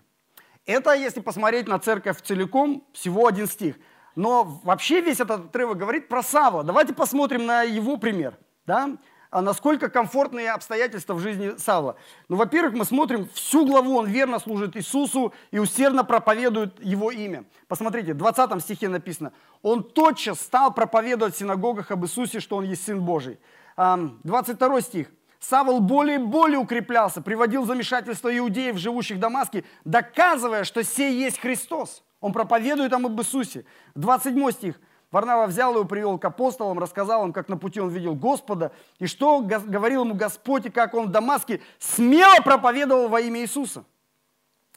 Это, 0.67 0.93
если 0.93 1.21
посмотреть 1.21 1.67
на 1.67 1.79
церковь 1.79 2.21
целиком, 2.21 2.85
всего 2.93 3.25
один 3.25 3.47
стих. 3.47 3.77
Но 4.15 4.43
вообще 4.63 5.01
весь 5.01 5.19
этот 5.19 5.45
отрывок 5.45 5.79
говорит 5.79 6.07
про 6.07 6.21
Савла. 6.21 6.63
Давайте 6.63 6.93
посмотрим 6.93 7.47
на 7.47 7.63
его 7.63 7.97
пример. 7.97 8.38
Да? 8.67 8.95
А 9.31 9.41
насколько 9.41 9.89
комфортные 9.89 10.51
обстоятельства 10.51 11.15
в 11.15 11.19
жизни 11.19 11.57
Савла. 11.57 11.97
Ну, 12.29 12.35
во-первых, 12.35 12.75
мы 12.75 12.85
смотрим 12.85 13.27
всю 13.33 13.65
главу, 13.65 13.97
он 13.97 14.05
верно 14.05 14.38
служит 14.38 14.77
Иисусу 14.77 15.33
и 15.50 15.57
усердно 15.57 16.03
проповедует 16.03 16.79
его 16.79 17.09
имя. 17.09 17.45
Посмотрите, 17.67 18.13
в 18.13 18.17
20 18.17 18.62
стихе 18.62 18.88
написано, 18.88 19.33
он 19.63 19.83
тотчас 19.83 20.39
стал 20.41 20.74
проповедовать 20.74 21.33
в 21.33 21.39
синагогах 21.39 21.89
об 21.89 22.05
Иисусе, 22.05 22.39
что 22.39 22.57
он 22.57 22.65
есть 22.65 22.85
Сын 22.85 23.01
Божий. 23.01 23.39
22 23.77 24.82
стих. 24.82 25.08
Савол 25.39 25.79
более 25.79 26.15
и 26.15 26.24
более 26.24 26.58
укреплялся, 26.58 27.22
приводил 27.22 27.65
замешательство 27.65 28.36
иудеев, 28.36 28.77
живущих 28.77 29.17
в 29.17 29.20
Дамаске, 29.20 29.63
доказывая, 29.84 30.63
что 30.63 30.84
сей 30.84 31.13
есть 31.13 31.39
Христос. 31.39 32.03
Он 32.20 32.34
проповедует 32.34 32.89
там 32.89 33.05
об 33.05 33.20
Иисусе. 33.20 33.65
27 33.94 34.51
стих. 34.51 34.79
Варнава 35.12 35.46
взял 35.46 35.74
его, 35.74 35.86
привел 35.86 36.17
к 36.17 36.25
апостолам, 36.25 36.79
рассказал 36.79 37.25
им, 37.25 37.32
как 37.32 37.48
на 37.48 37.58
пути 37.58 37.79
он 37.79 37.89
видел 37.89 38.15
Господа, 38.15 38.72
и 38.98 39.05
что 39.05 39.39
говорил 39.41 40.03
ему 40.03 40.15
Господь, 40.15 40.65
и 40.65 40.70
как 40.70 40.94
он 40.94 41.08
в 41.08 41.12
Дамаске 41.12 41.62
смело 41.77 42.41
проповедовал 42.44 43.08
во 43.08 43.22
имя 43.22 43.41
Иисуса. 43.41 43.86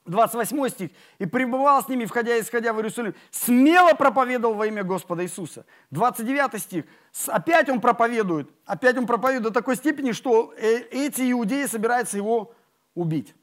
28 0.09 0.69
стих. 0.69 0.91
«И 1.19 1.27
пребывал 1.27 1.83
с 1.83 1.89
ними, 1.89 2.05
входя 2.05 2.37
и 2.37 2.41
исходя 2.41 2.73
в 2.73 2.77
Иерусалим, 2.77 3.15
смело 3.31 3.95
проповедовал 3.95 4.55
во 4.55 4.67
имя 4.67 4.83
Господа 4.83 5.23
Иисуса». 5.25 5.65
29 5.91 6.61
стих. 6.61 6.85
Опять 7.27 7.69
он 7.69 7.81
проповедует. 7.81 8.51
Опять 8.65 8.97
он 8.97 9.07
проповедует 9.07 9.45
до 9.45 9.51
такой 9.51 9.77
степени, 9.77 10.13
что 10.13 10.53
э, 10.57 10.79
эти 10.91 11.31
иудеи 11.31 11.67
собираются 11.67 12.17
его 12.17 12.53
убить. 12.95 13.35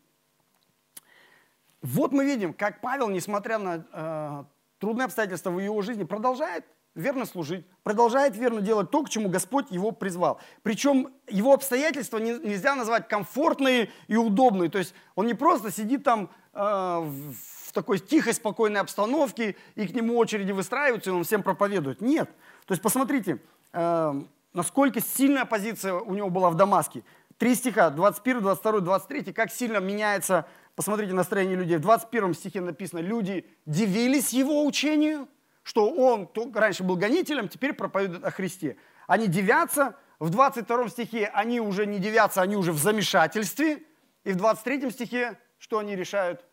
Вот 1.81 2.11
мы 2.11 2.25
видим, 2.25 2.53
как 2.53 2.81
Павел, 2.81 3.09
несмотря 3.09 3.59
на 3.59 3.85
э, 3.91 4.43
трудные 4.79 5.05
обстоятельства 5.05 5.51
в 5.51 5.59
его 5.59 5.81
жизни, 5.81 6.03
продолжает 6.03 6.65
верно 6.95 7.25
служить, 7.25 7.65
продолжает 7.83 8.35
верно 8.35 8.61
делать 8.61 8.89
то, 8.89 9.03
к 9.03 9.09
чему 9.09 9.29
Господь 9.29 9.69
его 9.69 9.91
призвал. 9.91 10.39
Причем 10.63 11.13
его 11.27 11.53
обстоятельства 11.53 12.17
нельзя 12.17 12.73
назвать 12.75 13.07
комфортные 13.07 13.91
и 14.07 14.15
удобные. 14.15 14.69
То 14.69 14.79
есть 14.79 14.95
он 15.13 15.27
не 15.27 15.33
просто 15.33 15.71
сидит 15.71 16.03
там 16.03 16.29
в 16.55 17.71
такой 17.73 17.99
тихой, 17.99 18.33
спокойной 18.33 18.79
обстановке, 18.79 19.55
и 19.75 19.87
к 19.87 19.93
нему 19.93 20.17
очереди 20.17 20.51
выстраиваются, 20.51 21.09
и 21.09 21.13
он 21.13 21.23
всем 21.23 21.43
проповедует. 21.43 22.01
Нет. 22.01 22.29
То 22.65 22.71
есть 22.71 22.81
посмотрите, 22.81 23.39
э, 23.73 24.13
насколько 24.53 25.01
сильная 25.01 25.45
позиция 25.45 25.93
у 25.93 26.13
него 26.15 26.29
была 26.29 26.49
в 26.49 26.55
Дамаске. 26.55 27.03
Три 27.37 27.53
стиха, 27.53 27.89
21, 27.89 28.41
22, 28.41 28.79
23, 28.79 29.33
как 29.33 29.51
сильно 29.51 29.77
меняется, 29.79 30.45
посмотрите, 30.75 31.13
настроение 31.13 31.57
людей. 31.57 31.77
В 31.77 31.81
21 31.81 32.33
стихе 32.33 32.61
написано, 32.61 32.99
люди 32.99 33.45
дивились 33.65 34.31
его 34.31 34.65
учению, 34.65 35.27
что 35.63 35.89
он 35.89 36.29
раньше 36.53 36.83
был 36.83 36.95
гонителем, 36.95 37.49
теперь 37.49 37.73
проповедует 37.73 38.23
о 38.23 38.31
Христе. 38.31 38.77
Они 39.07 39.27
дивятся, 39.27 39.95
в 40.19 40.29
22 40.29 40.89
стихе 40.89 41.29
они 41.33 41.59
уже 41.59 41.85
не 41.85 41.99
дивятся, 41.99 42.41
они 42.41 42.55
уже 42.55 42.71
в 42.71 42.77
замешательстве. 42.77 43.83
И 44.23 44.31
в 44.31 44.37
23 44.37 44.89
стихе 44.91 45.37
что 45.65 45.79
они 45.79 45.95
решают? 45.95 46.45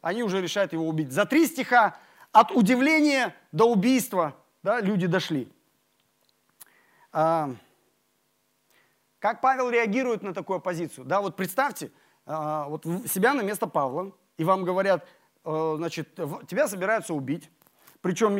Они 0.00 0.24
уже 0.24 0.42
решают 0.42 0.72
его 0.72 0.88
убить. 0.88 1.12
За 1.12 1.24
три 1.24 1.46
стиха 1.46 1.96
от 2.32 2.50
удивления 2.50 3.32
до 3.52 3.70
убийства 3.70 4.34
да, 4.64 4.80
люди 4.80 5.06
дошли. 5.06 5.48
А, 7.12 7.50
как 9.20 9.40
Павел 9.40 9.70
реагирует 9.70 10.22
на 10.22 10.34
такую 10.34 10.60
позицию? 10.60 11.04
Да, 11.04 11.20
вот 11.20 11.36
представьте 11.36 11.92
а, 12.24 12.68
вот 12.68 12.84
себя 12.84 13.34
на 13.34 13.42
место 13.42 13.68
Павла, 13.68 14.10
и 14.36 14.42
вам 14.42 14.64
говорят, 14.64 15.06
а, 15.44 15.76
значит, 15.76 16.16
тебя 16.48 16.66
собираются 16.66 17.14
убить. 17.14 17.48
Причем 18.00 18.34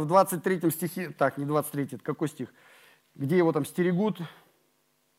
в 0.00 0.06
23 0.06 0.70
стихе, 0.72 1.10
так, 1.10 1.38
не 1.38 1.44
23, 1.44 1.84
это 1.84 1.98
какой 1.98 2.26
стих? 2.26 2.52
Где 3.14 3.36
его 3.36 3.52
там 3.52 3.64
стерегут? 3.64 4.18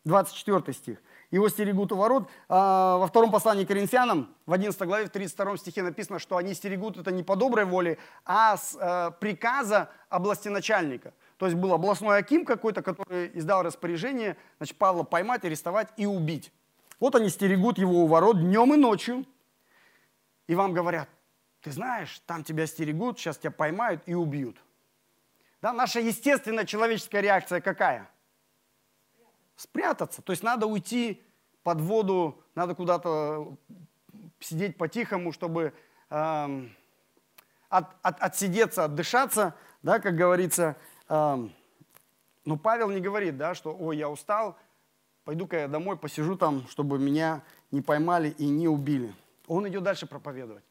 24 0.03 0.73
стих. 0.73 1.01
Его 1.33 1.49
стерегут 1.49 1.91
у 1.91 1.95
ворот. 1.95 2.29
А, 2.47 2.97
во 2.97 3.07
втором 3.07 3.31
послании 3.31 3.65
к 3.65 3.67
Коринфянам, 3.67 4.31
в 4.45 4.53
11 4.53 4.79
главе, 4.83 5.07
в 5.07 5.09
32 5.09 5.57
стихе 5.57 5.81
написано, 5.81 6.19
что 6.19 6.37
они 6.37 6.53
стерегут 6.53 6.95
это 6.97 7.11
не 7.11 7.23
по 7.23 7.35
доброй 7.35 7.65
воле, 7.65 7.97
а 8.23 8.55
с 8.55 8.77
э, 8.79 9.11
приказа 9.19 9.89
области 10.11 10.47
начальника. 10.49 11.11
То 11.37 11.47
есть 11.47 11.57
был 11.57 11.73
областной 11.73 12.19
аким 12.19 12.45
какой-то, 12.45 12.83
который 12.83 13.31
издал 13.33 13.63
распоряжение, 13.63 14.37
значит, 14.57 14.77
Павла 14.77 15.01
поймать, 15.01 15.43
арестовать 15.43 15.87
и 15.97 16.05
убить. 16.05 16.51
Вот 16.99 17.15
они 17.15 17.29
стерегут 17.29 17.79
его 17.79 18.03
у 18.03 18.07
ворот 18.07 18.39
днем 18.39 18.75
и 18.75 18.77
ночью. 18.77 19.25
И 20.45 20.53
вам 20.53 20.71
говорят, 20.71 21.09
ты 21.61 21.71
знаешь, 21.71 22.21
там 22.27 22.43
тебя 22.43 22.67
стерегут, 22.67 23.17
сейчас 23.17 23.39
тебя 23.39 23.49
поймают 23.49 24.03
и 24.05 24.13
убьют. 24.13 24.57
Да, 25.63 25.73
наша 25.73 25.99
естественная 25.99 26.65
человеческая 26.65 27.21
реакция 27.21 27.59
какая? 27.59 28.07
Спрятаться. 29.55 30.21
То 30.21 30.31
есть 30.31 30.43
надо 30.43 30.67
уйти 30.67 31.21
под 31.63 31.81
воду, 31.81 32.41
надо 32.55 32.75
куда-то 32.75 33.55
сидеть 34.39 34.77
по-тихому, 34.77 35.31
чтобы 35.31 35.73
э, 36.09 36.67
от, 37.69 37.85
от, 38.01 38.21
отсидеться, 38.21 38.85
отдышаться, 38.85 39.55
да, 39.81 39.99
как 39.99 40.15
говорится. 40.15 40.75
Э, 41.09 41.37
но 42.45 42.57
Павел 42.57 42.89
не 42.89 42.99
говорит, 42.99 43.37
да, 43.37 43.55
что, 43.55 43.75
ой, 43.75 43.97
я 43.97 44.09
устал, 44.09 44.57
пойду-ка 45.23 45.57
я 45.57 45.67
домой, 45.67 45.97
посижу 45.97 46.35
там, 46.35 46.67
чтобы 46.67 46.99
меня 46.99 47.41
не 47.71 47.81
поймали 47.81 48.29
и 48.29 48.47
не 48.49 48.67
убили. 48.67 49.13
Он 49.47 49.67
идет 49.67 49.83
дальше 49.83 50.05
проповедовать. 50.05 50.63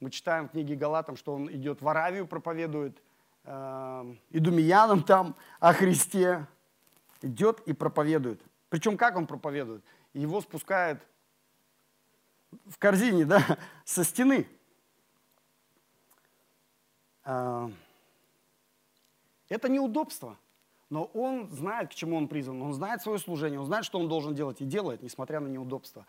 Мы 0.00 0.10
читаем 0.10 0.48
в 0.48 0.52
книге 0.52 0.76
Галатам, 0.76 1.16
что 1.16 1.34
он 1.34 1.50
идет 1.50 1.82
в 1.82 1.88
Аравию, 1.88 2.26
проповедует, 2.26 3.02
э, 3.44 4.14
идумиянам 4.30 5.02
там 5.02 5.34
о 5.60 5.72
Христе. 5.72 6.46
Идет 7.22 7.60
и 7.66 7.72
проповедует. 7.72 8.40
Причем 8.68 8.96
как 8.96 9.16
он 9.16 9.26
проповедует? 9.26 9.84
Его 10.12 10.40
спускает 10.40 11.02
в 12.66 12.78
корзине, 12.78 13.24
да, 13.24 13.58
со 13.84 14.04
стены. 14.04 14.46
Э, 17.24 17.70
это 19.48 19.68
неудобство. 19.68 20.36
Но 20.90 21.04
он 21.04 21.50
знает, 21.50 21.90
к 21.90 21.94
чему 21.94 22.16
он 22.16 22.28
призван, 22.28 22.62
он 22.62 22.72
знает 22.72 23.02
свое 23.02 23.18
служение, 23.18 23.60
он 23.60 23.66
знает, 23.66 23.84
что 23.84 23.98
он 23.98 24.08
должен 24.08 24.34
делать 24.34 24.62
и 24.62 24.64
делает, 24.64 25.02
несмотря 25.02 25.38
на 25.40 25.48
неудобства. 25.48 26.06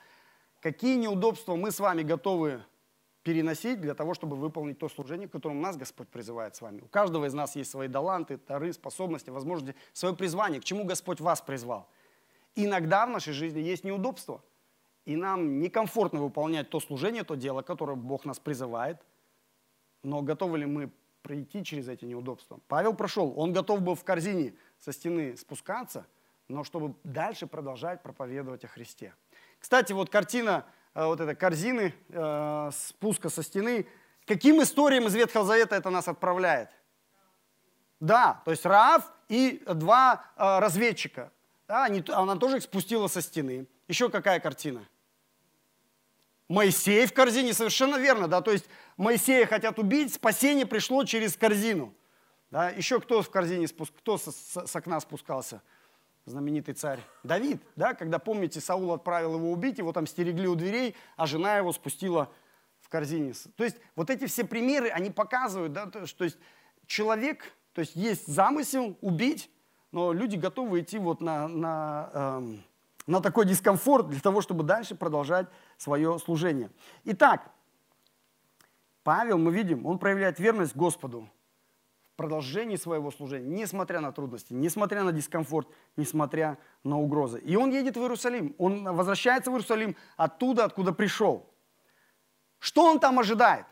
Какие 0.61 0.95
неудобства 0.95 1.55
мы 1.55 1.71
с 1.71 1.79
вами 1.79 2.03
готовы 2.03 2.63
переносить 3.23 3.81
для 3.81 3.93
того, 3.93 4.13
чтобы 4.13 4.35
выполнить 4.35 4.79
то 4.79 4.87
служение, 4.89 5.27
к 5.27 5.31
которому 5.31 5.61
нас 5.61 5.77
Господь 5.77 6.07
призывает 6.07 6.55
с 6.55 6.61
вами. 6.61 6.81
У 6.81 6.87
каждого 6.87 7.25
из 7.25 7.33
нас 7.33 7.55
есть 7.55 7.69
свои 7.69 7.87
таланты, 7.87 8.39
дары, 8.47 8.71
способности, 8.73 9.29
возможности, 9.29 9.75
свое 9.93 10.15
призвание, 10.15 10.61
к 10.61 10.63
чему 10.63 10.85
Господь 10.85 11.19
вас 11.19 11.41
призвал. 11.41 11.89
Иногда 12.55 13.05
в 13.05 13.09
нашей 13.09 13.33
жизни 13.33 13.59
есть 13.59 13.83
неудобства, 13.83 14.41
и 15.05 15.15
нам 15.15 15.59
некомфортно 15.59 16.21
выполнять 16.21 16.69
то 16.69 16.79
служение, 16.79 17.23
то 17.23 17.35
дело, 17.35 17.61
которое 17.61 17.95
Бог 17.95 18.25
нас 18.25 18.39
призывает, 18.39 19.01
но 20.03 20.21
готовы 20.21 20.59
ли 20.59 20.65
мы 20.65 20.91
пройти 21.21 21.63
через 21.63 21.89
эти 21.89 22.05
неудобства? 22.05 22.59
Павел 22.67 22.93
прошел, 22.93 23.33
он 23.35 23.51
готов 23.51 23.81
был 23.81 23.95
в 23.95 24.03
корзине 24.03 24.53
со 24.79 24.93
стены 24.93 25.35
спускаться, 25.35 26.07
но 26.47 26.63
чтобы 26.63 26.95
дальше 27.03 27.47
продолжать 27.47 28.01
проповедовать 28.01 28.63
о 28.63 28.67
Христе. 28.67 29.13
Кстати, 29.59 29.93
вот 29.93 30.09
картина 30.09 30.65
вот 31.07 31.19
этой 31.19 31.35
корзины, 31.35 31.93
э, 32.09 32.71
спуска 32.73 33.29
со 33.29 33.43
стены, 33.43 33.87
каким 34.25 34.61
историям 34.61 35.07
из 35.07 35.15
Ветхого 35.15 35.45
Завета 35.45 35.75
это 35.75 35.89
нас 35.89 36.07
отправляет? 36.07 36.69
Да, 37.99 38.41
то 38.45 38.51
есть 38.51 38.65
Раав 38.65 39.11
и 39.27 39.61
два 39.65 40.25
э, 40.35 40.59
разведчика. 40.59 41.31
Да, 41.67 41.85
они, 41.85 42.03
она 42.09 42.35
тоже 42.35 42.57
их 42.57 42.63
спустила 42.63 43.07
со 43.07 43.21
стены. 43.21 43.67
Еще 43.87 44.09
какая 44.09 44.39
картина? 44.39 44.87
Моисей 46.47 47.05
в 47.05 47.13
корзине, 47.13 47.53
совершенно 47.53 47.97
верно, 47.97 48.27
да, 48.27 48.41
то 48.41 48.51
есть 48.51 48.65
Моисея 48.97 49.45
хотят 49.45 49.77
убить, 49.77 50.15
спасение 50.15 50.65
пришло 50.65 51.03
через 51.03 51.37
корзину. 51.37 51.93
Да, 52.49 52.69
еще 52.69 52.99
кто 52.99 53.21
в 53.21 53.29
корзине 53.29 53.67
спуск, 53.67 53.93
кто 53.99 54.17
с, 54.17 54.23
с, 54.31 54.65
с 54.65 54.75
окна 54.75 54.99
спускался? 54.99 55.61
Знаменитый 56.29 56.73
царь 56.73 56.99
Давид, 57.23 57.61
да, 57.75 57.93
когда, 57.93 58.19
помните, 58.19 58.61
Саул 58.61 58.91
отправил 58.93 59.35
его 59.35 59.51
убить, 59.51 59.77
его 59.77 59.91
там 59.91 60.07
стерегли 60.07 60.47
у 60.47 60.55
дверей, 60.55 60.95
а 61.17 61.25
жена 61.25 61.57
его 61.57 61.73
спустила 61.73 62.29
в 62.81 62.89
корзине. 62.89 63.33
То 63.55 63.63
есть 63.63 63.77
вот 63.95 64.09
эти 64.09 64.25
все 64.27 64.43
примеры, 64.45 64.89
они 64.89 65.09
показывают, 65.09 65.73
да, 65.73 65.87
то, 65.87 66.05
что 66.05 66.23
есть 66.23 66.37
человек, 66.85 67.53
то 67.73 67.81
есть 67.81 67.95
есть 67.95 68.27
замысел 68.27 68.97
убить, 69.01 69.49
но 69.91 70.13
люди 70.13 70.35
готовы 70.35 70.81
идти 70.81 70.99
вот 70.99 71.21
на, 71.21 71.47
на, 71.47 72.09
эм, 72.13 72.63
на 73.07 73.21
такой 73.21 73.45
дискомфорт 73.45 74.09
для 74.09 74.19
того, 74.19 74.41
чтобы 74.41 74.63
дальше 74.63 74.95
продолжать 74.95 75.47
свое 75.77 76.19
служение. 76.19 76.69
Итак, 77.05 77.51
Павел, 79.03 79.39
мы 79.39 79.51
видим, 79.51 79.85
он 79.85 79.97
проявляет 79.97 80.39
верность 80.39 80.75
Господу 80.75 81.27
продолжении 82.19 82.75
своего 82.75 83.11
служения, 83.11 83.47
несмотря 83.47 84.01
на 84.01 84.11
трудности, 84.11 84.51
несмотря 84.51 85.03
на 85.03 85.13
дискомфорт, 85.13 85.69
несмотря 85.95 86.57
на 86.83 86.99
угрозы. 86.99 87.39
И 87.39 87.55
он 87.55 87.71
едет 87.71 87.95
в 87.95 88.01
Иерусалим, 88.01 88.55
он 88.57 88.83
возвращается 88.83 89.51
в 89.51 89.53
Иерусалим 89.53 89.95
оттуда, 90.17 90.65
откуда 90.65 90.91
пришел. 90.91 91.49
Что 92.59 92.83
он 92.83 92.99
там 92.99 93.19
ожидает? 93.19 93.65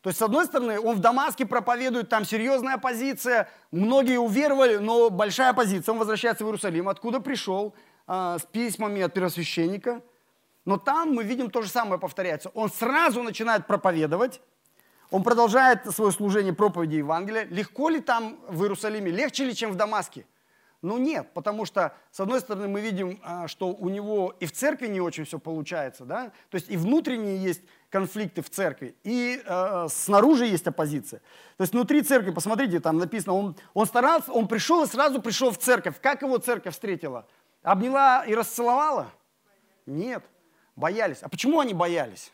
То 0.00 0.08
есть, 0.10 0.18
с 0.18 0.22
одной 0.22 0.46
стороны, 0.46 0.80
он 0.80 0.96
в 0.96 1.00
Дамаске 1.00 1.46
проповедует, 1.46 2.08
там 2.08 2.24
серьезная 2.24 2.74
оппозиция, 2.74 3.48
многие 3.70 4.18
уверовали, 4.18 4.78
но 4.78 5.08
большая 5.08 5.50
оппозиция. 5.50 5.92
Он 5.92 6.00
возвращается 6.00 6.42
в 6.42 6.48
Иерусалим, 6.48 6.88
откуда 6.88 7.20
пришел, 7.20 7.72
э, 8.08 8.38
с 8.40 8.46
письмами 8.46 9.02
от 9.02 9.14
первосвященника. 9.14 10.02
Но 10.64 10.76
там 10.76 11.14
мы 11.14 11.22
видим 11.22 11.50
то 11.50 11.62
же 11.62 11.68
самое 11.68 12.00
повторяется. 12.00 12.48
Он 12.48 12.68
сразу 12.68 13.22
начинает 13.22 13.68
проповедовать, 13.68 14.40
он 15.10 15.22
продолжает 15.22 15.86
свое 15.92 16.12
служение 16.12 16.52
проповеди 16.52 16.96
Евангелия. 16.96 17.44
Легко 17.44 17.88
ли 17.88 18.00
там 18.00 18.38
в 18.48 18.62
Иерусалиме? 18.62 19.10
Легче 19.10 19.44
ли, 19.44 19.54
чем 19.54 19.72
в 19.72 19.76
Дамаске? 19.76 20.26
Ну 20.82 20.98
нет, 20.98 21.32
потому 21.32 21.64
что, 21.64 21.94
с 22.12 22.20
одной 22.20 22.40
стороны, 22.40 22.68
мы 22.68 22.80
видим, 22.80 23.18
а, 23.22 23.48
что 23.48 23.68
у 23.68 23.88
него 23.88 24.36
и 24.40 24.46
в 24.46 24.52
церкви 24.52 24.86
не 24.86 25.00
очень 25.00 25.24
все 25.24 25.38
получается, 25.38 26.04
да? 26.04 26.32
То 26.50 26.56
есть 26.56 26.70
и 26.70 26.76
внутренние 26.76 27.42
есть 27.42 27.62
конфликты 27.88 28.42
в 28.42 28.50
церкви, 28.50 28.94
и 29.02 29.42
э, 29.44 29.86
снаружи 29.88 30.44
есть 30.46 30.66
оппозиция. 30.66 31.20
То 31.56 31.62
есть 31.62 31.72
внутри 31.72 32.02
церкви, 32.02 32.30
посмотрите, 32.30 32.78
там 32.78 32.98
написано, 32.98 33.34
он, 33.34 33.56
он 33.74 33.86
старался, 33.86 34.30
он 34.32 34.48
пришел 34.48 34.84
и 34.84 34.86
сразу 34.86 35.22
пришел 35.22 35.50
в 35.50 35.58
церковь. 35.58 35.94
Как 36.00 36.22
его 36.22 36.36
церковь 36.38 36.74
встретила? 36.74 37.26
Обняла 37.62 38.24
и 38.26 38.34
расцеловала? 38.34 39.10
Нет, 39.86 40.24
боялись. 40.76 41.18
А 41.22 41.28
почему 41.28 41.60
они 41.60 41.74
боялись? 41.74 42.30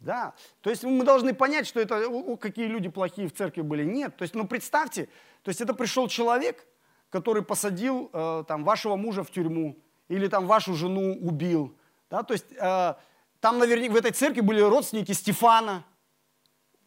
Да, 0.00 0.32
то 0.62 0.70
есть 0.70 0.82
мы 0.82 1.04
должны 1.04 1.34
понять, 1.34 1.66
что 1.66 1.78
это 1.78 2.08
о, 2.08 2.36
какие 2.38 2.66
люди 2.66 2.88
плохие 2.88 3.28
в 3.28 3.34
церкви 3.34 3.60
были. 3.60 3.84
Нет, 3.84 4.16
то 4.16 4.22
есть, 4.22 4.34
ну 4.34 4.46
представьте, 4.46 5.08
то 5.42 5.50
есть 5.50 5.60
это 5.60 5.74
пришел 5.74 6.08
человек, 6.08 6.66
который 7.10 7.42
посадил 7.42 8.08
э, 8.12 8.44
там 8.48 8.64
вашего 8.64 8.96
мужа 8.96 9.22
в 9.22 9.30
тюрьму 9.30 9.76
или 10.08 10.26
там 10.26 10.46
вашу 10.46 10.74
жену 10.74 11.18
убил. 11.20 11.76
Да, 12.08 12.22
то 12.22 12.32
есть 12.32 12.46
э, 12.50 12.94
там 13.40 13.58
наверняка 13.58 13.92
в 13.92 13.96
этой 13.96 14.12
церкви 14.12 14.40
были 14.40 14.60
родственники 14.62 15.12
Стефана. 15.12 15.84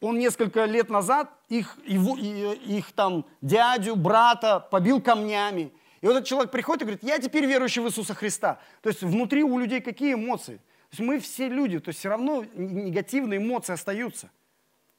Он 0.02 0.18
несколько 0.18 0.66
лет 0.66 0.90
назад 0.90 1.32
их, 1.50 1.78
его, 1.86 2.18
их 2.18 2.92
там 2.94 3.26
дядю, 3.42 3.96
брата 3.96 4.60
побил 4.60 5.02
камнями. 5.02 5.72
И 6.02 6.08
вот 6.08 6.18
этот 6.18 6.28
человек 6.28 6.52
приходит 6.52 6.82
и 6.82 6.86
говорит, 6.86 7.04
я 7.04 7.20
теперь 7.20 7.46
верующий 7.46 7.82
в 7.82 7.88
Иисуса 7.88 8.14
Христа. 8.14 8.60
То 8.82 8.90
есть 8.90 9.02
внутри 9.02 9.44
у 9.44 9.58
людей 9.60 9.80
какие 9.82 10.16
эмоции? 10.16 10.60
То 10.94 10.98
есть 10.98 11.10
мы 11.10 11.20
все 11.20 11.50
люди, 11.50 11.80
то 11.80 11.90
есть 11.90 12.02
все 12.02 12.10
равно 12.10 12.46
негативные 12.54 13.40
эмоции 13.40 13.74
остаются. 13.74 14.30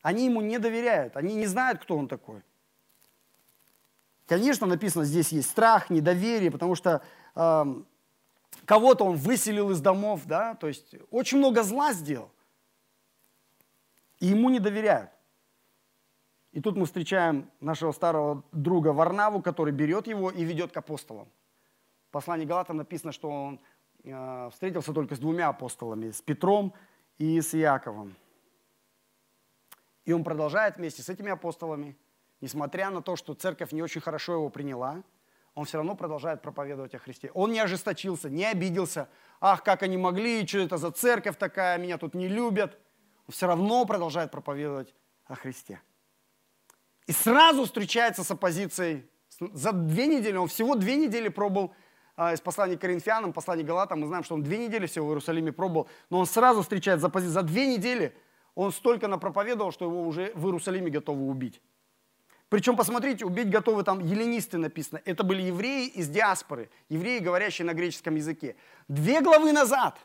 Они 0.02 0.24
ему 0.24 0.40
не 0.40 0.58
доверяют, 0.58 1.16
они 1.16 1.36
не 1.36 1.46
знают, 1.46 1.80
кто 1.80 1.96
он 1.96 2.08
такой. 2.08 2.42
Конечно, 4.26 4.66
написано, 4.66 5.04
здесь 5.04 5.30
есть 5.30 5.48
страх, 5.48 5.90
недоверие, 5.90 6.50
потому 6.50 6.74
что 6.74 7.00
э, 7.36 7.64
кого-то 8.64 9.04
он 9.04 9.14
выселил 9.14 9.70
из 9.70 9.80
домов, 9.80 10.22
да, 10.24 10.56
то 10.56 10.66
есть 10.66 10.96
очень 11.12 11.38
много 11.38 11.62
зла 11.62 11.92
сделал. 11.92 12.32
И 14.18 14.26
ему 14.26 14.50
не 14.50 14.58
доверяют. 14.58 15.12
И 16.50 16.60
тут 16.60 16.76
мы 16.76 16.86
встречаем 16.86 17.48
нашего 17.60 17.92
старого 17.92 18.42
друга 18.50 18.88
Варнаву, 18.88 19.40
который 19.40 19.72
берет 19.72 20.08
его 20.08 20.32
и 20.32 20.42
ведет 20.42 20.72
к 20.72 20.76
апостолам. 20.76 21.28
В 22.08 22.10
послании 22.10 22.46
Галатам 22.46 22.78
написано, 22.78 23.12
что 23.12 23.30
он 23.30 23.60
встретился 24.50 24.92
только 24.92 25.14
с 25.14 25.18
двумя 25.18 25.48
апостолами, 25.48 26.10
с 26.10 26.20
Петром 26.20 26.74
и 27.18 27.40
с 27.40 27.54
Иаковом. 27.54 28.14
И 30.04 30.12
он 30.12 30.24
продолжает 30.24 30.76
вместе 30.76 31.02
с 31.02 31.08
этими 31.08 31.30
апостолами, 31.30 31.96
несмотря 32.40 32.90
на 32.90 33.00
то, 33.00 33.16
что 33.16 33.34
церковь 33.34 33.72
не 33.72 33.82
очень 33.82 34.00
хорошо 34.00 34.34
его 34.34 34.50
приняла, 34.50 35.02
он 35.54 35.64
все 35.64 35.78
равно 35.78 35.94
продолжает 35.94 36.42
проповедовать 36.42 36.94
о 36.94 36.98
Христе. 36.98 37.30
Он 37.32 37.52
не 37.52 37.60
ожесточился, 37.60 38.28
не 38.28 38.44
обиделся. 38.44 39.08
Ах, 39.40 39.62
как 39.62 39.82
они 39.82 39.96
могли, 39.96 40.46
что 40.46 40.58
это 40.58 40.76
за 40.76 40.90
церковь 40.90 41.36
такая, 41.38 41.78
меня 41.78 41.96
тут 41.96 42.14
не 42.14 42.28
любят. 42.28 42.78
Он 43.26 43.32
все 43.32 43.46
равно 43.46 43.84
продолжает 43.86 44.30
проповедовать 44.32 44.94
о 45.26 45.36
Христе. 45.36 45.80
И 47.06 47.12
сразу 47.12 47.64
встречается 47.64 48.24
с 48.24 48.30
оппозицией. 48.30 49.08
За 49.38 49.72
две 49.72 50.06
недели, 50.06 50.36
он 50.36 50.48
всего 50.48 50.74
две 50.74 50.96
недели 50.96 51.28
пробыл 51.28 51.66
а, 51.66 51.74
из 52.16 52.40
послания 52.40 52.76
к 52.76 52.80
Коринфянам, 52.80 53.32
послания 53.32 53.64
Галатам, 53.64 54.00
мы 54.00 54.06
знаем, 54.06 54.24
что 54.24 54.34
он 54.34 54.42
две 54.42 54.58
недели 54.58 54.86
всего 54.86 55.06
в 55.06 55.10
Иерусалиме 55.10 55.52
пробовал, 55.52 55.88
но 56.10 56.20
он 56.20 56.26
сразу 56.26 56.62
встречает 56.62 57.00
за, 57.00 57.10
за 57.12 57.42
две 57.42 57.66
недели, 57.66 58.16
он 58.54 58.72
столько 58.72 59.08
напроповедовал, 59.08 59.72
что 59.72 59.84
его 59.86 60.02
уже 60.02 60.32
в 60.34 60.46
Иерусалиме 60.46 60.90
готовы 60.90 61.26
убить. 61.26 61.60
Причем, 62.48 62.76
посмотрите, 62.76 63.24
убить 63.24 63.50
готовы 63.50 63.82
там 63.82 63.98
еленисты 63.98 64.58
написано. 64.58 65.00
Это 65.04 65.24
были 65.24 65.42
евреи 65.42 65.88
из 65.88 66.08
диаспоры, 66.08 66.70
евреи, 66.88 67.18
говорящие 67.18 67.66
на 67.66 67.74
греческом 67.74 68.14
языке. 68.14 68.54
Две 68.86 69.20
главы 69.20 69.50
назад. 69.50 69.98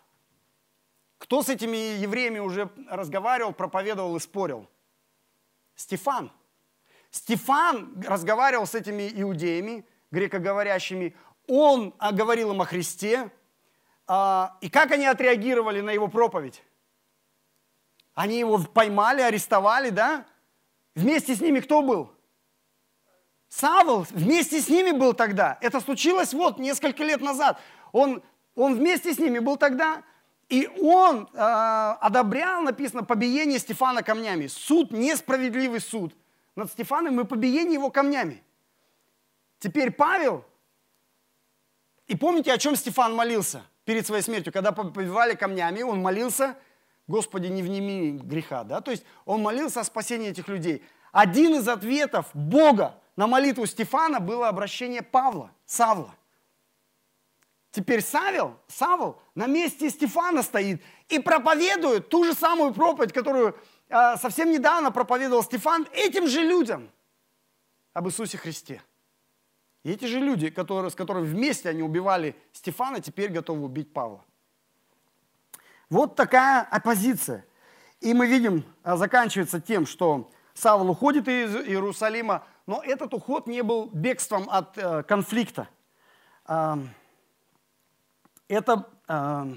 Кто 1.19 1.43
с 1.43 1.49
этими 1.49 2.01
евреями 2.01 2.39
уже 2.39 2.71
разговаривал, 2.89 3.53
проповедовал 3.53 4.15
и 4.15 4.19
спорил? 4.19 4.67
Стефан. 5.75 6.31
Стефан 7.11 8.01
разговаривал 8.07 8.65
с 8.65 8.73
этими 8.73 9.11
иудеями, 9.13 9.85
грекоговорящими. 10.09 11.15
Он 11.49 11.95
говорил 11.99 12.51
им 12.51 12.61
о 12.61 12.65
Христе. 12.65 13.31
А, 14.05 14.55
и 14.61 14.69
как 14.69 14.91
они 14.91 15.05
отреагировали 15.07 15.81
на 15.81 15.89
его 15.89 16.07
проповедь? 16.07 16.63
Они 18.13 18.37
его 18.37 18.59
поймали, 18.59 19.21
арестовали, 19.21 19.89
да? 19.89 20.25
Вместе 20.93 21.35
с 21.35 21.41
ними 21.41 21.59
кто 21.59 21.81
был? 21.81 22.11
Савл 23.47 24.05
вместе 24.11 24.61
с 24.61 24.69
ними 24.69 24.91
был 24.91 25.13
тогда. 25.13 25.57
Это 25.61 25.79
случилось 25.79 26.33
вот 26.35 26.59
несколько 26.59 27.03
лет 27.03 27.19
назад. 27.19 27.59
Он, 27.91 28.21
он 28.53 28.75
вместе 28.75 29.11
с 29.11 29.17
ними 29.17 29.39
был 29.39 29.57
тогда. 29.57 30.03
И 30.49 30.67
он 30.81 31.29
э, 31.33 31.37
одобрял, 31.37 32.61
написано, 32.61 33.03
побиение 33.03 33.57
Стефана 33.57 34.03
камнями. 34.03 34.45
Суд, 34.45 34.91
несправедливый 34.91 35.79
суд 35.79 36.13
над 36.55 36.71
Стефаном 36.71 37.19
и 37.21 37.23
побиение 37.23 37.73
его 37.73 37.89
камнями. 37.89 38.43
Теперь 39.59 39.91
Павел, 39.91 40.45
и 42.09 42.15
помните, 42.15 42.51
о 42.51 42.57
чем 42.57 42.75
Стефан 42.75 43.15
молился 43.15 43.61
перед 43.85 44.05
своей 44.05 44.23
смертью? 44.23 44.51
Когда 44.51 44.71
побивали 44.71 45.35
камнями, 45.35 45.83
он 45.83 46.01
молился, 46.01 46.57
Господи, 47.07 47.47
не 47.47 47.61
вними 47.61 48.17
греха. 48.17 48.63
Да? 48.63 48.81
То 48.81 48.89
есть 48.89 49.05
он 49.25 49.43
молился 49.43 49.81
о 49.81 49.83
спасении 49.83 50.29
этих 50.29 50.47
людей. 50.47 50.83
Один 51.11 51.53
из 51.53 51.67
ответов 51.67 52.25
Бога 52.33 52.99
на 53.15 53.27
молитву 53.27 53.67
Стефана 53.67 54.19
было 54.19 54.47
обращение 54.47 55.03
Павла, 55.03 55.51
Савла. 55.67 56.15
Теперь 57.69 58.01
Савел, 58.01 58.57
Савл 58.67 59.21
на 59.35 59.45
месте 59.45 59.87
Стефана 59.91 60.41
стоит 60.41 60.81
и 61.09 61.19
проповедует 61.19 62.09
ту 62.09 62.23
же 62.23 62.33
самую 62.33 62.73
проповедь, 62.73 63.13
которую 63.13 63.55
э, 63.87 64.17
совсем 64.17 64.49
недавно 64.51 64.89
проповедовал 64.89 65.43
Стефан 65.43 65.87
этим 65.93 66.27
же 66.27 66.41
людям 66.41 66.89
об 67.93 68.07
Иисусе 68.07 68.39
Христе. 68.39 68.81
И 69.83 69.91
эти 69.91 70.05
же 70.05 70.19
люди, 70.19 70.49
которые, 70.49 70.91
с 70.91 70.95
которыми 70.95 71.25
вместе 71.25 71.69
они 71.69 71.83
убивали 71.83 72.35
Стефана, 72.51 72.99
теперь 72.99 73.31
готовы 73.31 73.63
убить 73.63 73.93
Павла. 73.93 74.23
Вот 75.89 76.15
такая 76.15 76.61
оппозиция. 76.61 77.45
И 78.01 78.13
мы 78.13 78.27
видим, 78.27 78.63
а, 78.83 78.97
заканчивается 78.97 79.59
тем, 79.59 79.85
что 79.85 80.29
Савл 80.53 80.89
уходит 80.89 81.27
из 81.27 81.55
Иерусалима, 81.55 82.45
но 82.67 82.81
этот 82.83 83.13
уход 83.13 83.47
не 83.47 83.63
был 83.63 83.89
бегством 83.93 84.49
от 84.49 84.77
э, 84.77 85.03
конфликта. 85.03 85.69
Э, 86.47 86.75
это, 88.47 88.87
э, 89.07 89.55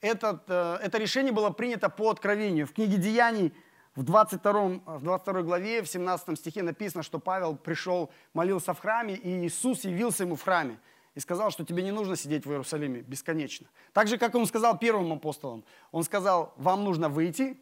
этот, 0.00 0.42
э, 0.48 0.78
это 0.82 0.98
решение 0.98 1.32
было 1.32 1.50
принято 1.50 1.88
по 1.88 2.10
откровению. 2.10 2.66
В 2.66 2.72
книге 2.72 2.96
Деяний 2.98 3.54
в 3.94 4.02
22, 4.02 4.52
в 4.86 5.02
22 5.02 5.42
главе, 5.42 5.82
в 5.82 5.88
17 5.88 6.38
стихе 6.38 6.62
написано, 6.62 7.02
что 7.02 7.18
Павел 7.18 7.56
пришел, 7.56 8.10
молился 8.32 8.72
в 8.72 8.80
храме, 8.80 9.14
и 9.14 9.46
Иисус 9.46 9.84
явился 9.84 10.24
ему 10.24 10.36
в 10.36 10.42
храме 10.42 10.78
и 11.14 11.20
сказал, 11.20 11.50
что 11.50 11.64
тебе 11.64 11.82
не 11.82 11.90
нужно 11.90 12.16
сидеть 12.16 12.46
в 12.46 12.50
Иерусалиме 12.50 13.00
бесконечно. 13.00 13.66
Так 13.92 14.08
же, 14.08 14.16
как 14.16 14.34
он 14.34 14.46
сказал 14.46 14.78
первым 14.78 15.12
апостолам. 15.12 15.64
Он 15.90 16.04
сказал, 16.04 16.54
вам 16.56 16.84
нужно 16.84 17.10
выйти 17.10 17.58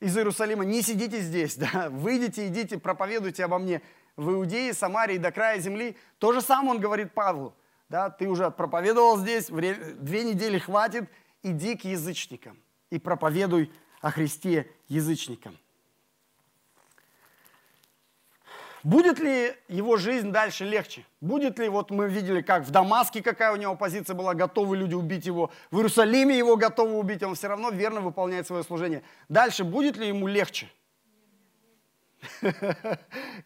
из 0.00 0.16
Иерусалима, 0.16 0.64
не 0.64 0.82
сидите 0.82 1.20
здесь, 1.20 1.56
да, 1.72 1.88
выйдите, 1.88 2.48
идите, 2.48 2.78
проповедуйте 2.78 3.44
обо 3.44 3.58
мне 3.58 3.80
в 4.16 4.30
Иудее, 4.30 4.74
Самарии, 4.74 5.16
до 5.16 5.32
края 5.32 5.58
земли. 5.60 5.96
То 6.18 6.32
же 6.32 6.42
самое 6.42 6.72
он 6.72 6.80
говорит 6.80 7.14
Павлу, 7.14 7.54
да, 7.88 8.10
ты 8.10 8.28
уже 8.28 8.50
проповедовал 8.50 9.16
здесь, 9.16 9.46
две 9.46 10.24
недели 10.24 10.58
хватит, 10.58 11.08
иди 11.42 11.74
к 11.74 11.84
язычникам 11.84 12.58
и 12.90 12.98
проповедуй 12.98 13.72
о 14.02 14.10
Христе 14.10 14.70
язычникам. 14.88 15.56
Будет 18.82 19.20
ли 19.20 19.54
его 19.68 19.96
жизнь 19.96 20.32
дальше 20.32 20.64
легче? 20.64 21.06
Будет 21.20 21.60
ли, 21.60 21.68
вот 21.68 21.92
мы 21.92 22.08
видели, 22.08 22.42
как 22.42 22.64
в 22.64 22.72
Дамаске, 22.72 23.22
какая 23.22 23.52
у 23.52 23.56
него 23.56 23.76
позиция 23.76 24.14
была, 24.14 24.34
готовы 24.34 24.76
люди 24.76 24.94
убить 24.94 25.24
его, 25.24 25.52
в 25.70 25.76
Иерусалиме 25.76 26.36
его 26.36 26.56
готовы 26.56 26.98
убить, 26.98 27.22
он 27.22 27.36
все 27.36 27.46
равно 27.46 27.70
верно 27.70 28.00
выполняет 28.00 28.48
свое 28.48 28.64
служение. 28.64 29.04
Дальше 29.28 29.62
будет 29.62 29.96
ли 29.96 30.08
ему 30.08 30.26
легче? 30.26 30.68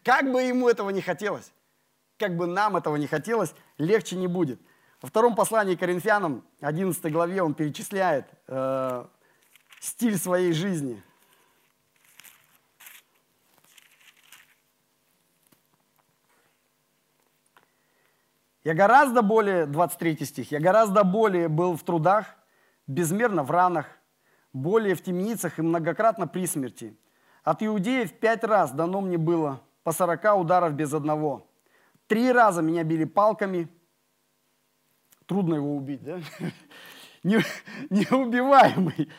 Как 0.03 0.31
бы 0.31 0.41
ему 0.41 0.69
этого 0.69 0.89
не 0.89 1.01
хотелось, 1.01 1.51
как 2.17 2.35
бы 2.35 2.45
нам 2.45 2.77
этого 2.77 2.95
не 2.95 3.07
хотелось, 3.07 3.53
легче 3.77 4.15
не 4.15 4.27
будет. 4.27 4.59
Во 5.01 5.09
втором 5.09 5.35
послании 5.35 5.75
к 5.75 5.79
Коринфянам, 5.79 6.43
11 6.61 7.11
главе, 7.11 7.41
он 7.41 7.53
перечисляет 7.55 8.27
э, 8.47 9.05
стиль 9.79 10.17
своей 10.17 10.53
жизни. 10.53 11.01
Я 18.63 18.73
гораздо 18.73 19.21
более, 19.21 19.65
23 19.65 20.25
стих, 20.25 20.51
я 20.51 20.59
гораздо 20.59 21.05
более 21.05 21.47
был 21.47 21.77
в 21.77 21.83
трудах, 21.83 22.35
безмерно 22.85 23.43
в 23.43 23.51
ранах, 23.51 23.85
более 24.51 24.93
в 24.93 25.01
темницах 25.01 25.57
и 25.57 25.61
многократно 25.61 26.27
при 26.27 26.45
смерти. 26.45 26.97
От 27.43 27.63
иудеев 27.63 28.19
пять 28.19 28.43
раз 28.43 28.71
дано 28.71 28.99
мне 28.99 29.17
было 29.17 29.61
по 29.83 29.93
сорока 29.93 30.35
ударов 30.35 30.73
без 30.73 30.93
одного. 30.93 31.47
Три 32.07 32.29
раза 32.29 32.61
меня 32.61 32.83
били 32.83 33.05
палками. 33.05 33.69
Трудно 35.25 35.55
его 35.55 35.75
убить, 35.75 36.03
да? 36.03 36.19
Неубиваемый. 37.23 39.09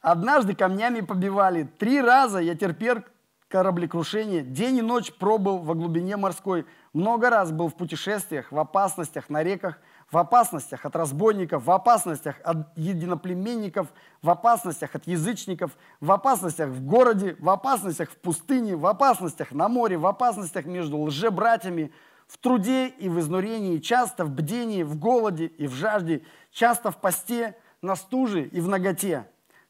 Однажды 0.00 0.54
камнями 0.54 1.00
побивали. 1.00 1.64
Три 1.78 2.00
раза 2.00 2.38
я 2.38 2.54
терпел 2.54 3.02
кораблекрушение. 3.48 4.42
День 4.42 4.78
и 4.78 4.82
ночь 4.82 5.12
пробыл 5.12 5.58
во 5.58 5.74
глубине 5.74 6.16
морской. 6.16 6.66
Много 6.92 7.30
раз 7.30 7.50
был 7.50 7.68
в 7.68 7.74
путешествиях, 7.74 8.52
в 8.52 8.58
опасностях 8.58 9.28
на 9.28 9.42
реках, 9.42 9.78
в 10.10 10.16
опасностях 10.16 10.84
от 10.86 10.94
разбойников, 10.94 11.64
в 11.64 11.70
опасностях 11.70 12.36
от 12.44 12.58
единоплеменников, 12.76 13.88
в 14.22 14.30
опасностях 14.30 14.94
от 14.94 15.06
язычников, 15.06 15.76
в 16.00 16.12
опасностях 16.12 16.68
в 16.68 16.84
городе, 16.84 17.36
в 17.38 17.48
опасностях 17.50 18.10
в 18.10 18.16
пустыне, 18.16 18.76
в 18.76 18.86
опасностях 18.86 19.52
на 19.52 19.68
море, 19.68 19.98
в 19.98 20.06
опасностях 20.06 20.66
между 20.66 20.98
лжебратьями, 20.98 21.92
в 22.26 22.38
труде 22.38 22.88
и 22.88 23.08
в 23.08 23.18
изнурении, 23.18 23.78
часто 23.78 24.24
в 24.24 24.30
бдении, 24.30 24.82
в 24.82 24.96
голоде 24.96 25.46
и 25.46 25.66
в 25.66 25.72
жажде, 25.72 26.22
часто 26.52 26.90
в 26.90 26.98
посте, 26.98 27.56
на 27.80 27.96
стуже 27.96 28.44
и 28.44 28.60
в 28.60 28.68
ноготе. 28.68 29.26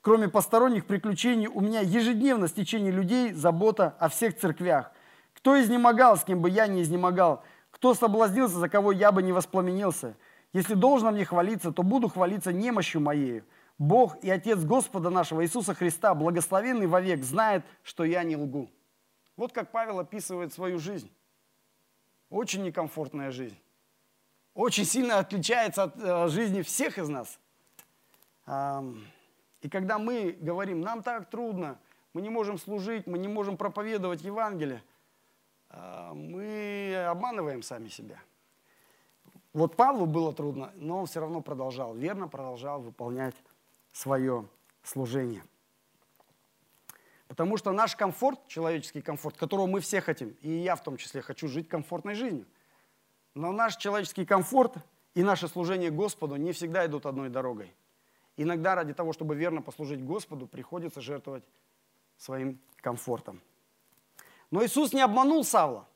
Кроме 0.09 0.31
посторонних 0.31 0.87
приключений, 0.87 1.49
у 1.49 1.61
меня 1.61 1.81
ежедневно 1.81 2.49
стечение 2.49 2.91
людей, 2.91 3.35
забота 3.35 3.95
о 3.99 4.09
всех 4.09 4.39
церквях. 4.39 4.91
Кто 5.35 5.61
изнемогал, 5.61 6.17
с 6.17 6.25
кем 6.25 6.41
бы 6.41 6.49
я 6.49 6.67
не 6.67 6.81
изнемогал? 6.81 7.45
Кто 7.71 7.93
соблазнился, 7.93 8.57
за 8.57 8.71
кого 8.71 8.91
я 8.91 9.13
бы 9.13 9.23
не 9.23 9.33
воспламенился? 9.33 10.17
Если 10.55 10.73
должно 10.73 11.11
мне 11.11 11.27
хвалиться, 11.27 11.73
то 11.73 11.83
буду 11.83 12.09
хвалиться 12.09 12.55
немощью 12.55 13.03
моей. 13.03 13.43
Бог 13.77 14.17
и 14.25 14.31
Отец 14.31 14.61
Господа 14.61 15.11
нашего 15.11 15.45
Иисуса 15.45 15.75
Христа, 15.75 16.15
благословенный 16.15 16.87
вовек, 16.87 17.23
знает, 17.23 17.63
что 17.83 18.03
я 18.05 18.23
не 18.23 18.39
лгу. 18.39 18.71
Вот 19.37 19.53
как 19.53 19.71
Павел 19.73 19.99
описывает 19.99 20.55
свою 20.55 20.79
жизнь. 20.79 21.13
Очень 22.31 22.63
некомфортная 22.63 23.31
жизнь. 23.31 23.59
Очень 24.55 24.87
сильно 24.87 25.19
отличается 25.19 25.83
от 25.83 26.03
э, 26.03 26.29
жизни 26.29 26.63
всех 26.63 26.97
из 26.97 27.11
нас. 27.11 27.39
И 29.63 29.69
когда 29.69 29.99
мы 29.99 30.37
говорим, 30.41 30.81
нам 30.81 31.03
так 31.03 31.29
трудно, 31.29 31.79
мы 32.13 32.23
не 32.23 32.31
можем 32.31 32.59
служить, 32.59 33.07
мы 33.07 33.19
не 33.19 33.29
можем 33.29 33.57
проповедовать 33.57 34.23
Евангелие, 34.23 34.83
а, 35.71 36.15
мы 36.15 36.95
обманываем 37.09 37.63
сами 37.63 37.89
себя. 37.89 38.21
Вот 39.53 39.77
Павлу 39.77 40.07
было 40.07 40.33
трудно, 40.33 40.73
но 40.77 41.01
он 41.01 41.07
все 41.07 41.21
равно 41.21 41.41
продолжал, 41.41 41.95
верно 41.95 42.29
продолжал 42.29 42.81
выполнять 42.81 43.35
свое 43.93 44.47
служение. 44.83 45.43
Потому 47.27 47.57
что 47.57 47.73
наш 47.73 47.95
комфорт, 47.95 48.47
человеческий 48.47 49.03
комфорт, 49.03 49.37
которого 49.37 49.67
мы 49.67 49.81
все 49.81 50.01
хотим, 50.01 50.37
и 50.41 50.51
я 50.51 50.77
в 50.77 50.83
том 50.83 50.97
числе 50.97 51.21
хочу 51.21 51.49
жить 51.49 51.69
комфортной 51.69 52.15
жизнью, 52.15 52.47
но 53.35 53.53
наш 53.53 53.77
человеческий 53.77 54.25
комфорт 54.25 54.77
и 55.15 55.23
наше 55.23 55.49
служение 55.49 55.91
Господу 55.91 56.37
не 56.37 56.53
всегда 56.53 56.87
идут 56.87 57.07
одной 57.07 57.29
дорогой. 57.29 57.75
Иногда 58.39 58.77
ради 58.77 58.95
того, 58.95 59.13
чтобы 59.13 59.35
верно 59.35 59.63
послужить 59.63 60.03
Господу, 60.05 60.47
приходится 60.47 61.01
жертвовать 61.01 61.43
своим 62.17 62.61
комфортом. 62.77 63.43
Но 64.53 64.65
Иисус 64.65 64.93
не 64.93 65.01
обманул 65.01 65.45
Савла. 65.45 65.89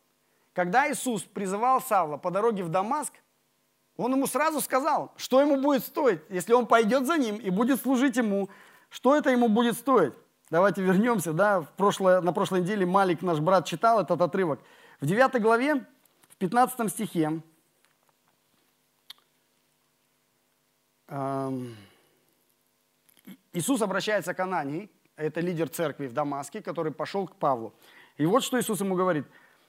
Когда 0.53 0.91
Иисус 0.91 1.23
призывал 1.23 1.81
Савла 1.81 2.17
по 2.17 2.33
дороге 2.33 2.65
в 2.65 2.69
Дамаск, 2.69 3.13
Он 3.97 4.13
ему 4.13 4.27
сразу 4.27 4.61
сказал, 4.61 5.13
что 5.17 5.41
ему 5.41 5.61
будет 5.61 5.85
стоить, 5.85 6.21
если 6.31 6.53
он 6.53 6.67
пойдет 6.67 7.07
за 7.07 7.17
ним 7.17 7.37
и 7.37 7.51
будет 7.51 7.81
служить 7.81 8.17
ему, 8.17 8.49
что 8.89 9.15
это 9.15 9.31
ему 9.31 9.49
будет 9.49 9.77
стоить. 9.77 10.15
Давайте 10.51 10.83
вернемся, 10.83 11.33
да, 11.33 11.61
в 11.61 11.71
прошлое, 11.75 12.21
на 12.23 12.33
прошлой 12.33 12.63
неделе 12.63 12.85
Малик, 12.85 13.23
наш 13.23 13.39
брат, 13.39 13.67
читал 13.67 14.01
этот 14.01 14.21
отрывок. 14.21 14.61
В 15.01 15.07
9 15.07 15.41
главе, 15.41 15.87
в 16.29 16.37
15 16.39 16.91
стихе, 16.91 17.41
эм, 21.07 21.77
Иисус 23.53 23.83
обращается 23.83 24.35
к 24.35 24.41
Анании, 24.41 24.91
это 25.17 25.41
лидер 25.41 25.69
церкви 25.69 26.07
в 26.07 26.13
Дамаске, 26.13 26.63
который 26.63 26.93
пошел 26.93 27.27
к 27.27 27.37
Павлу. 27.37 27.75
И 28.17 28.27
вот 28.27 28.43
что 28.43 28.59
Иисус 28.59 28.81
ему 28.81 28.95
говорит. 28.95 29.27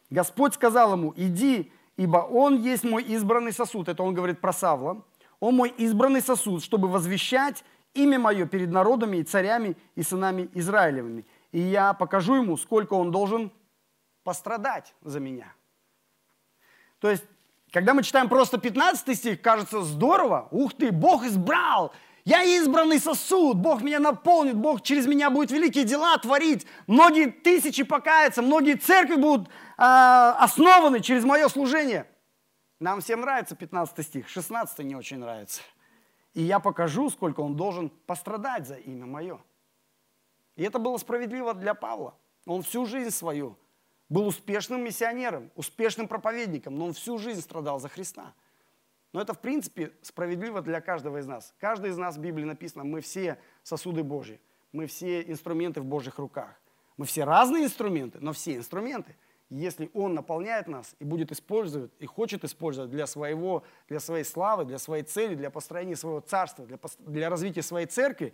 Господь 0.10 0.54
сказал 0.54 0.94
ему, 0.94 1.14
иди, 1.16 1.72
ибо 1.98 2.18
он 2.18 2.62
есть 2.62 2.84
мой 2.84 3.04
избранный 3.04 3.52
сосуд. 3.52 3.90
Это 3.90 4.04
он 4.04 4.14
говорит 4.14 4.40
про 4.40 4.54
Савла. 4.54 5.04
Он 5.40 5.56
мой 5.56 5.70
избранный 5.70 6.22
сосуд, 6.22 6.64
чтобы 6.64 6.88
возвещать 6.88 7.64
имя 7.94 8.20
мое 8.20 8.46
перед 8.46 8.70
народами 8.70 9.18
и 9.18 9.24
царями 9.24 9.76
и 9.96 10.04
сынами 10.04 10.50
Израилевыми. 10.54 11.26
И 11.52 11.60
я 11.60 11.94
покажу 11.94 12.36
ему, 12.36 12.58
сколько 12.58 12.94
он 12.94 13.12
должен 13.12 13.52
пострадать 14.24 14.96
за 15.02 15.20
меня. 15.20 15.54
То 17.00 17.10
есть, 17.10 17.24
когда 17.72 17.94
мы 17.94 18.04
читаем 18.04 18.30
просто 18.30 18.58
15 18.58 19.18
стих, 19.18 19.42
кажется 19.42 19.82
здорово. 19.82 20.48
Ух 20.52 20.74
ты, 20.74 20.92
Бог 20.92 21.24
избрал, 21.26 21.94
я 22.26 22.44
избранный 22.44 23.00
сосуд, 23.00 23.58
Бог 23.58 23.82
меня 23.82 24.00
наполнит, 24.00 24.56
Бог 24.56 24.82
через 24.82 25.08
меня 25.08 25.30
будет 25.30 25.52
великие 25.52 25.84
дела 25.84 26.18
творить. 26.18 26.66
Многие 26.88 27.32
тысячи 27.32 27.84
покаятся, 27.84 28.42
многие 28.42 28.76
церкви 28.76 29.16
будут 29.16 29.48
э, 29.48 29.52
основаны 29.78 31.02
через 31.02 31.26
мое 31.26 31.50
служение. 31.50 32.08
Нам 32.80 33.02
всем 33.02 33.22
нравится 33.22 33.56
15 33.56 34.06
стих, 34.06 34.30
16 34.30 34.80
не 34.80 34.96
очень 34.96 35.18
нравится. 35.18 35.62
И 36.34 36.42
я 36.42 36.60
покажу, 36.60 37.10
сколько 37.10 37.42
он 37.42 37.56
должен 37.56 37.90
пострадать 37.90 38.68
за 38.68 38.76
имя 38.76 39.06
мое. 39.06 39.40
И 40.56 40.64
это 40.64 40.80
было 40.80 40.98
справедливо 40.98 41.54
для 41.54 41.74
Павла. 41.74 42.16
Он 42.46 42.62
всю 42.64 42.86
жизнь 42.86 43.12
свою 43.12 43.58
был 44.10 44.28
успешным 44.28 44.84
миссионером, 44.84 45.52
успешным 45.56 46.08
проповедником, 46.08 46.78
но 46.78 46.86
он 46.86 46.94
всю 46.94 47.18
жизнь 47.18 47.42
страдал 47.42 47.80
за 47.80 47.90
Христа. 47.90 48.34
Но 49.14 49.22
это, 49.22 49.34
в 49.34 49.40
принципе, 49.40 49.94
справедливо 50.02 50.62
для 50.62 50.82
каждого 50.82 51.20
из 51.20 51.28
нас. 51.28 51.54
Каждый 51.60 51.92
из 51.92 51.98
нас 51.98 52.18
в 52.18 52.20
Библии 52.20 52.44
написано, 52.44 52.84
мы 52.84 53.00
все 53.00 53.38
сосуды 53.62 54.04
Божьи, 54.04 54.42
мы 54.72 54.88
все 54.88 55.22
инструменты 55.22 55.82
в 55.82 55.86
Божьих 55.86 56.18
руках. 56.18 56.60
Мы 56.98 57.06
все 57.06 57.24
разные 57.24 57.66
инструменты, 57.66 58.20
но 58.22 58.34
все 58.34 58.56
инструменты. 58.56 59.16
Если 59.50 59.92
Он 59.94 60.16
наполняет 60.16 60.68
нас 60.68 60.96
и 61.00 61.06
будет 61.06 61.32
использовать, 61.32 61.92
и 62.00 62.08
хочет 62.08 62.44
использовать 62.44 62.90
для, 62.90 63.06
своего, 63.06 63.64
для 63.88 64.00
своей 64.00 64.24
славы, 64.24 64.66
для 64.66 64.80
своей 64.80 65.04
цели, 65.04 65.36
для 65.36 65.52
построения 65.52 65.96
своего 65.96 66.20
царства, 66.20 66.66
для, 66.66 66.80
для 67.00 67.30
развития 67.30 67.62
своей 67.62 67.86
церкви, 67.86 68.34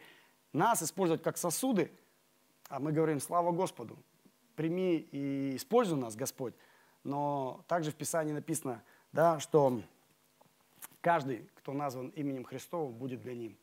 нас 0.53 0.81
использовать 0.81 1.21
как 1.21 1.37
сосуды, 1.37 1.91
а 2.69 2.79
мы 2.79 2.93
говорим, 2.93 3.19
слава 3.19 3.51
Господу, 3.51 3.97
прими 4.55 4.97
и 4.97 5.55
используй 5.57 5.97
нас, 5.97 6.15
Господь. 6.15 6.53
Но 7.03 7.65
также 7.67 7.91
в 7.91 7.95
Писании 7.95 8.31
написано, 8.31 8.81
да, 9.11 9.39
что 9.39 9.81
Каждый, 11.01 11.49
кто 11.55 11.73
назван 11.73 12.09
именем 12.09 12.43
Христовым, 12.43 12.93
будет 12.93 13.21
для 13.21 13.33
ним. 13.33 13.57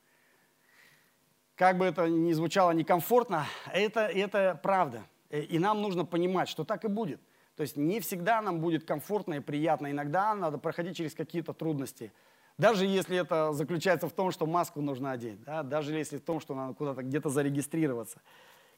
Как 1.55 1.79
бы 1.79 1.87
это 1.87 2.09
ни 2.09 2.33
звучало 2.33 2.73
некомфортно, 2.73 3.47
это, 3.73 4.01
это 4.01 4.59
правда. 4.63 5.07
Э, 5.31 5.41
и 5.41 5.59
нам 5.59 5.81
нужно 5.81 6.05
понимать, 6.05 6.49
что 6.49 6.65
так 6.65 6.85
и 6.85 6.89
будет. 6.89 7.21
То 7.57 7.63
есть 7.63 7.77
не 7.77 8.01
всегда 8.01 8.43
нам 8.43 8.61
будет 8.61 8.85
комфортно 8.85 9.35
и 9.35 9.41
приятно. 9.41 9.91
Иногда 9.91 10.35
надо 10.35 10.59
проходить 10.59 10.97
через 10.97 11.15
какие-то 11.15 11.55
трудности. 11.55 12.13
Даже 12.59 12.87
если 12.87 13.17
это 13.17 13.53
заключается 13.53 14.09
в 14.09 14.13
том, 14.13 14.31
что 14.31 14.47
маску 14.47 14.83
нужно 14.83 15.13
одеть. 15.13 15.43
Да? 15.43 15.63
Даже 15.63 15.95
если 15.95 16.19
в 16.19 16.23
том, 16.23 16.41
что 16.41 16.55
надо 16.55 16.75
куда-то 16.75 17.03
где-то 17.03 17.31
зарегистрироваться. 17.31 18.21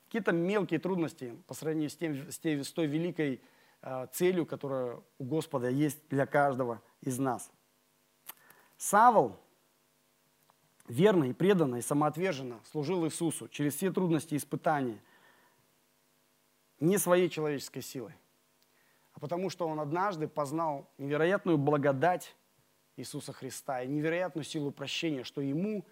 Какие-то 0.07 0.33
мелкие 0.33 0.81
трудности 0.81 1.35
по 1.47 1.55
сравнению 1.55 1.91
с, 1.91 1.97
тем, 1.97 2.31
с, 2.31 2.39
тем, 2.39 2.63
с 2.63 2.73
той 2.73 2.87
великой 2.87 3.43
э, 3.83 4.07
целью, 4.13 4.47
которая 4.47 5.01
у 5.19 5.25
Господа 5.25 5.69
есть 5.69 6.09
для 6.09 6.27
каждого 6.27 6.81
из 7.03 7.19
нас. 7.19 7.51
Савол 8.79 9.37
верно 10.87 11.25
и 11.25 11.33
преданно 11.33 11.77
и 11.77 11.83
самоотверженно 11.83 12.61
служил 12.71 13.05
Иисусу 13.05 13.49
через 13.49 13.75
все 13.75 13.93
трудности 13.93 14.35
и 14.35 14.37
испытания 14.37 15.03
не 16.79 16.97
своей 16.97 17.29
человеческой 17.29 17.83
силой, 17.83 18.15
а 19.13 19.19
потому 19.19 19.51
что 19.51 19.67
он 19.67 19.81
однажды 19.81 20.29
познал 20.29 20.89
невероятную 20.97 21.59
благодать 21.59 22.37
Иисуса 22.97 23.33
Христа 23.33 23.83
и 23.83 23.89
невероятную 23.89 24.45
силу 24.45 24.71
прощения, 24.71 25.25
что 25.25 25.41
ему, 25.41 25.85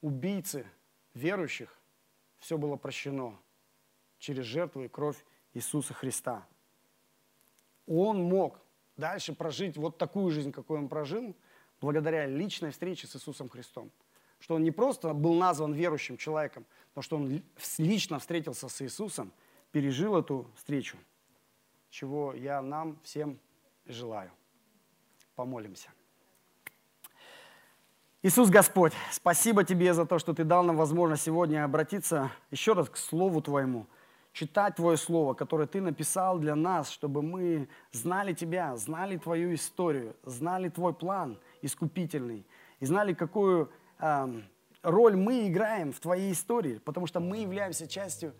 убийцы 0.00 0.66
верующих, 1.12 1.78
все 2.38 2.56
было 2.56 2.76
прощено 2.76 3.38
через 4.18 4.46
жертву 4.46 4.82
и 4.82 4.88
кровь 4.88 5.22
Иисуса 5.52 5.92
Христа. 5.92 6.46
Он 7.86 8.22
мог 8.22 8.60
дальше 8.96 9.34
прожить 9.34 9.76
вот 9.76 9.98
такую 9.98 10.30
жизнь, 10.30 10.52
какую 10.52 10.80
он 10.80 10.88
прожил– 10.88 11.36
благодаря 11.84 12.26
личной 12.26 12.70
встрече 12.70 13.06
с 13.06 13.14
Иисусом 13.14 13.48
Христом. 13.48 13.90
Что 14.40 14.56
он 14.56 14.62
не 14.62 14.70
просто 14.70 15.12
был 15.14 15.34
назван 15.34 15.72
верующим 15.72 16.16
человеком, 16.16 16.66
но 16.94 17.02
что 17.02 17.16
он 17.16 17.42
лично 17.78 18.18
встретился 18.18 18.68
с 18.68 18.82
Иисусом, 18.82 19.32
пережил 19.70 20.16
эту 20.16 20.50
встречу, 20.56 20.96
чего 21.90 22.34
я 22.34 22.60
нам 22.62 22.98
всем 23.02 23.38
желаю. 23.86 24.30
Помолимся. 25.34 25.90
Иисус 28.22 28.48
Господь, 28.48 28.92
спасибо 29.12 29.64
Тебе 29.64 29.92
за 29.92 30.06
то, 30.06 30.18
что 30.18 30.32
Ты 30.32 30.44
дал 30.44 30.64
нам 30.64 30.76
возможность 30.76 31.24
сегодня 31.24 31.64
обратиться 31.64 32.30
еще 32.50 32.72
раз 32.72 32.88
к 32.88 32.96
Слову 32.96 33.40
Твоему– 33.40 33.86
читать 34.34 34.74
Твое 34.74 34.98
Слово, 34.98 35.32
которое 35.32 35.66
Ты 35.66 35.80
написал 35.80 36.38
для 36.38 36.54
нас, 36.54 36.90
чтобы 36.90 37.22
мы 37.22 37.68
знали 37.92 38.34
Тебя, 38.34 38.76
знали 38.76 39.16
Твою 39.16 39.54
историю, 39.54 40.14
знали 40.24 40.68
Твой 40.68 40.92
план 40.92 41.38
искупительный 41.64 42.46
и 42.80 42.86
знали, 42.86 43.14
какую 43.14 43.70
э, 43.98 44.40
роль 44.82 45.16
мы 45.16 45.48
играем 45.48 45.92
в 45.92 46.00
Твоей 46.00 46.32
истории, 46.32 46.78
потому 46.84 47.06
что 47.06 47.20
мы 47.20 47.38
являемся 47.38 47.86
частью 47.86 48.34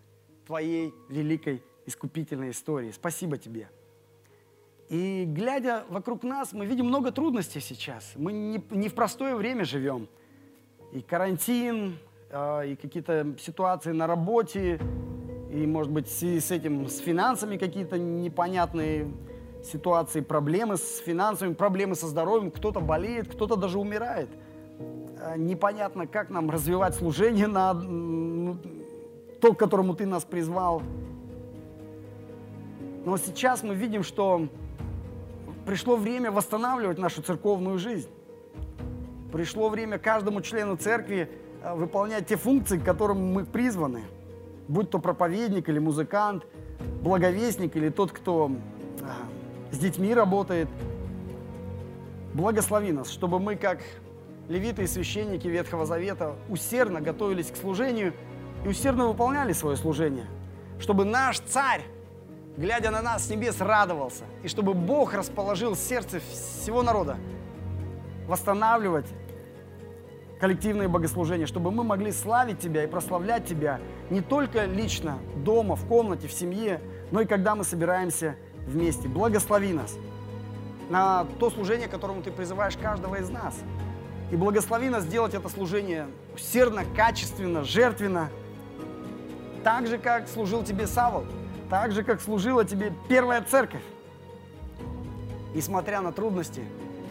Твоей 0.45 0.93
великой 1.09 1.63
искупительной 1.85 2.51
истории. 2.51 2.91
Спасибо 2.91 3.37
Тебе. 3.37 3.69
И 4.89 5.25
глядя 5.27 5.83
вокруг 5.89 6.23
нас, 6.23 6.53
мы 6.53 6.65
видим 6.65 6.85
много 6.85 7.11
трудностей 7.11 7.59
сейчас. 7.59 8.13
Мы 8.15 8.31
не, 8.31 8.63
не 8.69 8.87
в 8.87 8.93
простое 8.93 9.35
время 9.35 9.65
живем. 9.65 10.07
И 10.91 11.01
карантин, 11.01 11.97
э, 12.29 12.69
и 12.69 12.75
какие-то 12.75 13.35
ситуации 13.39 13.91
на 13.91 14.05
работе, 14.05 14.79
и, 15.51 15.65
может 15.65 15.91
быть, 15.91 16.07
с 16.07 16.51
этим, 16.51 16.87
с 16.87 16.99
финансами 16.99 17.57
какие-то 17.57 17.97
непонятные 17.97 19.11
ситуации, 19.65 20.21
проблемы 20.21 20.77
с 20.77 20.97
финансами, 20.97 21.53
проблемы 21.53 21.95
со 21.95 22.07
здоровьем, 22.07 22.51
кто-то 22.51 22.79
болеет, 22.79 23.27
кто-то 23.27 23.55
даже 23.55 23.79
умирает. 23.79 24.29
А, 25.19 25.37
непонятно, 25.37 26.07
как 26.07 26.29
нам 26.29 26.49
развивать 26.49 26.95
служение 26.95 27.47
на 27.47 27.73
ну, 27.73 28.57
то, 29.41 29.53
к 29.53 29.59
которому 29.59 29.95
ты 29.95 30.05
нас 30.05 30.23
призвал. 30.23 30.81
Но 33.05 33.17
сейчас 33.17 33.63
мы 33.63 33.75
видим, 33.75 34.03
что 34.03 34.47
пришло 35.65 35.95
время 35.95 36.31
восстанавливать 36.31 36.97
нашу 36.97 37.21
церковную 37.21 37.77
жизнь. 37.79 38.09
Пришло 39.31 39.69
время 39.69 39.97
каждому 39.99 40.41
члену 40.41 40.77
церкви 40.77 41.29
а, 41.63 41.75
выполнять 41.75 42.27
те 42.27 42.35
функции, 42.35 42.77
к 42.77 42.83
которым 42.83 43.33
мы 43.33 43.45
призваны– 43.45 44.03
будь 44.67 44.89
то 44.89 44.99
проповедник 44.99 45.69
или 45.69 45.79
музыкант, 45.79 46.45
благовестник 47.01 47.75
или 47.75 47.89
тот, 47.89 48.11
кто 48.11 48.51
с 49.71 49.77
детьми 49.77 50.13
работает. 50.13 50.67
Благослови 52.33 52.91
нас, 52.91 53.09
чтобы 53.09 53.39
мы, 53.39 53.55
как 53.55 53.79
левиты 54.49 54.83
и 54.83 54.87
священники 54.87 55.47
Ветхого 55.47 55.85
Завета, 55.85 56.35
усердно 56.49 57.01
готовились 57.01 57.51
к 57.51 57.55
служению 57.55 58.13
и 58.63 58.67
усердно 58.67 59.07
выполняли 59.07 59.53
свое 59.53 59.77
служение. 59.77 60.27
Чтобы 60.79 61.05
наш 61.05 61.39
царь, 61.39 61.81
глядя 62.57 62.91
на 62.91 63.01
нас 63.01 63.25
с 63.25 63.29
небес, 63.29 63.61
радовался. 63.61 64.25
И 64.43 64.47
чтобы 64.47 64.73
Бог 64.73 65.13
расположил 65.13 65.75
сердце 65.75 66.19
всего 66.19 66.83
народа 66.83 67.17
восстанавливать 68.27 69.05
коллективные 70.39 70.87
богослужения, 70.87 71.45
чтобы 71.45 71.71
мы 71.71 71.83
могли 71.83 72.11
славить 72.11 72.59
Тебя 72.59 72.83
и 72.83 72.87
прославлять 72.87 73.45
Тебя 73.45 73.79
не 74.09 74.21
только 74.21 74.65
лично, 74.65 75.19
дома, 75.37 75.75
в 75.75 75.85
комнате, 75.87 76.27
в 76.27 76.33
семье, 76.33 76.81
но 77.11 77.21
и 77.21 77.25
когда 77.25 77.55
мы 77.55 77.63
собираемся 77.63 78.35
вместе. 78.65 79.07
Благослови 79.07 79.73
нас 79.73 79.95
на 80.89 81.25
то 81.39 81.49
служение, 81.49 81.87
которому 81.87 82.21
Ты 82.21 82.31
призываешь 82.31 82.77
каждого 82.77 83.15
из 83.15 83.29
нас. 83.29 83.55
И 84.31 84.35
благослови 84.35 84.89
нас 84.89 85.03
сделать 85.03 85.33
это 85.33 85.49
служение 85.49 86.07
усердно, 86.33 86.83
качественно, 86.95 87.63
жертвенно, 87.63 88.29
так 89.63 89.87
же, 89.87 89.97
как 89.97 90.27
служил 90.27 90.63
Тебе 90.63 90.87
Савол, 90.87 91.25
так 91.69 91.91
же, 91.91 92.03
как 92.03 92.21
служила 92.21 92.65
Тебе 92.65 92.93
первая 93.07 93.41
церковь. 93.41 93.83
Несмотря 95.53 96.01
на 96.01 96.11
трудности, 96.11 96.61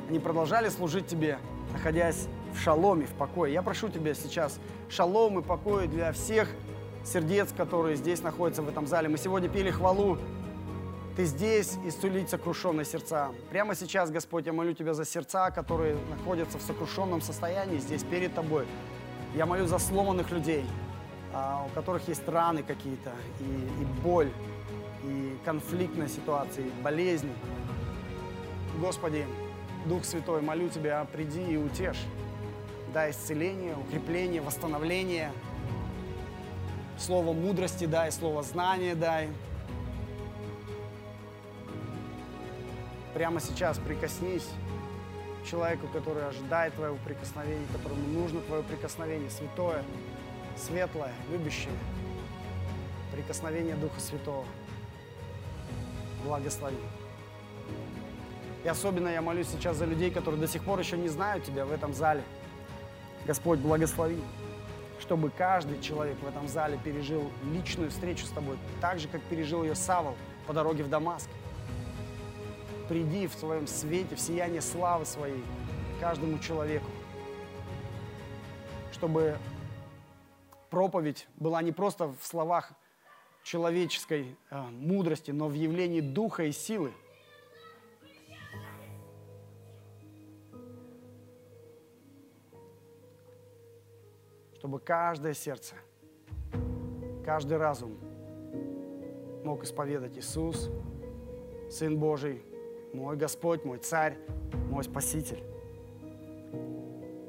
они 0.09 0.19
продолжали 0.19 0.69
служить 0.69 1.07
Тебе, 1.07 1.38
находясь 1.73 2.29
в 2.53 2.61
шаломе, 2.61 3.07
в 3.07 3.12
покое. 3.12 3.53
Я 3.53 3.62
прошу 3.62 3.88
Тебя 3.88 4.14
сейчас 4.14 4.59
шалом 4.88 5.38
и 5.38 5.43
покой 5.43 5.88
для 5.88 6.12
всех 6.12 6.49
сердец, 7.05 7.51
которые 7.57 7.97
здесь 7.97 8.23
находятся 8.23 8.62
в 8.62 8.69
этом 8.69 8.87
зале. 8.87 9.09
Мы 9.09 9.19
сегодня 9.19 9.49
пели 9.49 9.71
хвалу. 9.71 10.19
Ты 11.16 11.27
здесь 11.27 11.79
исцелить 11.85 12.29
сокрушенные 12.29 12.85
сердца. 12.85 13.31
Прямо 13.48 13.77
сейчас, 13.77 14.11
Господь, 14.11 14.46
я 14.46 14.53
молю 14.53 14.72
Тебя 14.72 14.94
за 14.94 15.05
сердца, 15.05 15.53
которые 15.53 15.96
находятся 16.11 16.59
в 16.59 16.62
сокрушенном 16.62 17.20
состоянии 17.20 17.79
здесь 17.79 18.03
перед 18.03 18.35
Тобой. 18.35 18.66
Я 19.37 19.46
молю 19.46 19.66
за 19.66 19.79
сломанных 19.79 20.33
людей, 20.33 20.64
а, 21.33 21.64
у 21.66 21.68
которых 21.72 22.09
есть 22.09 22.27
раны 22.29 22.64
какие-то, 22.64 23.12
и, 23.38 23.44
и 23.44 23.85
боль, 24.03 24.33
и 25.05 25.37
конфликтные 25.44 26.09
ситуации, 26.09 26.64
болезни. 26.83 27.33
Господи, 28.81 29.24
Дух 29.87 30.05
Святой, 30.05 30.42
молю 30.42 30.68
Тебя, 30.68 31.07
приди 31.12 31.44
и 31.44 31.57
утешь. 31.57 32.03
Дай 32.92 33.12
исцеление, 33.12 33.77
укрепление, 33.77 34.40
восстановление. 34.40 35.31
Слово 36.98 37.33
мудрости 37.33 37.85
дай, 37.85 38.11
слово 38.11 38.42
знания 38.42 38.96
дай. 38.96 39.29
Прямо 43.14 43.38
сейчас 43.40 43.79
прикоснись 43.79 44.48
к 45.40 45.46
человеку, 45.46 45.87
который 45.87 46.27
ожидает 46.27 46.74
Твоего 46.74 46.96
прикосновения, 47.05 47.64
которому 47.72 48.03
нужно 48.09 48.40
Твое 48.40 48.64
прикосновение, 48.64 49.31
святое, 49.31 49.85
светлое, 50.57 51.12
любящее. 51.31 51.72
Прикосновение 53.12 53.77
Духа 53.77 54.00
Святого. 54.00 54.44
Благослови. 56.24 56.77
И 58.64 58.68
особенно 58.68 59.09
я 59.09 59.22
молюсь 59.22 59.46
сейчас 59.46 59.77
за 59.77 59.85
людей, 59.85 60.11
которые 60.11 60.40
до 60.40 60.48
сих 60.48 60.64
пор 60.64 60.81
еще 60.81 60.96
не 60.96 61.09
знают 61.09 61.44
Тебя 61.44 61.66
в 61.66 61.70
этом 61.70 61.94
зале. 61.94 62.22
Господь, 63.27 63.61
благослови, 63.61 64.20
чтобы 64.98 65.31
каждый 65.31 65.81
человек 65.81 66.16
в 66.20 66.27
этом 66.27 66.48
зале 66.48 66.81
пережил 66.83 67.31
личную 67.53 67.90
встречу 67.90 68.27
с 68.27 68.31
Тобой, 68.31 68.59
так 68.81 68.98
же, 68.98 69.07
как 69.07 69.22
пережил 69.22 69.62
ее 69.62 69.77
Савол 69.77 70.16
по 70.48 70.53
дороге 70.53 70.83
в 70.83 70.88
Дамаск. 70.88 71.29
Приди 72.88 73.27
в 73.27 73.35
своем 73.35 73.66
свете, 73.66 74.14
в 74.14 74.20
сияние 74.20 74.61
славы 74.61 75.05
своей 75.05 75.42
каждому 76.01 76.38
человеку, 76.38 76.90
чтобы 78.92 79.38
проповедь 80.70 81.27
была 81.37 81.62
не 81.62 81.73
просто 81.73 82.09
в 82.09 82.27
словах 82.27 82.73
человеческой 83.42 84.37
э, 84.51 84.61
мудрости, 84.70 85.31
но 85.31 85.49
в 85.49 85.55
явлении 85.55 86.01
духа 86.01 86.44
и 86.44 86.53
силы– 86.53 86.92
чтобы 94.64 94.81
каждое 94.81 95.35
сердце, 95.35 95.75
каждый 97.23 97.59
разум 97.59 97.99
мог 99.44 99.62
исповедать 99.62 100.16
Иисус, 100.16 100.70
Сын 101.70 101.99
Божий, 101.99 102.42
мой 102.95 103.17
Господь, 103.17 103.65
мой 103.65 103.79
Царь, 103.79 104.17
мой 104.71 104.85
Спаситель. 104.85 105.43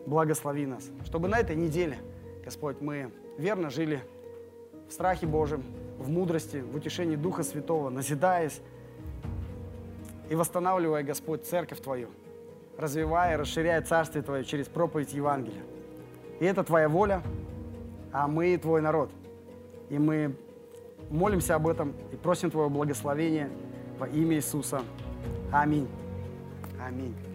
Благослови 0.05 0.65
нас, 0.67 0.89
чтобы 1.03 1.27
на 1.27 1.39
этой 1.39 1.55
неделе, 1.55 1.97
Господь, 2.43 2.79
мы 2.79 3.11
верно 3.37 3.71
жили 3.71 4.01
в 4.87 4.93
страхе 4.93 5.25
Божьем, 5.25 5.63
в 5.97 6.09
мудрости, 6.09 6.57
в 6.57 6.75
утешении 6.75 7.15
Духа 7.15 7.41
Святого, 7.41 7.89
назидаясь 7.89 8.61
и 10.29 10.35
восстанавливая, 10.35 11.01
Господь, 11.01 11.45
Церковь 11.45 11.81
Твою, 11.81 12.09
развивая, 12.77 13.37
расширяя 13.37 13.81
Царствие 13.81 14.23
Твое 14.23 14.43
через 14.43 14.67
проповедь 14.67 15.13
Евангелия. 15.13 15.63
И 16.39 16.45
это 16.45 16.63
Твоя 16.63 16.87
воля, 16.87 17.23
а 18.11 18.27
мы 18.27 18.55
Твой 18.57 18.81
народ. 18.81 19.09
И 19.89 19.97
мы 19.97 20.35
молимся 21.09 21.55
об 21.55 21.67
этом 21.67 21.93
и 22.11 22.15
просим 22.15 22.51
Твоего 22.51 22.69
благословения 22.69 23.49
во 23.97 24.07
имя 24.07 24.35
Иисуса. 24.35 24.81
Аминь. 25.51 25.87
Аминь. 26.79 27.34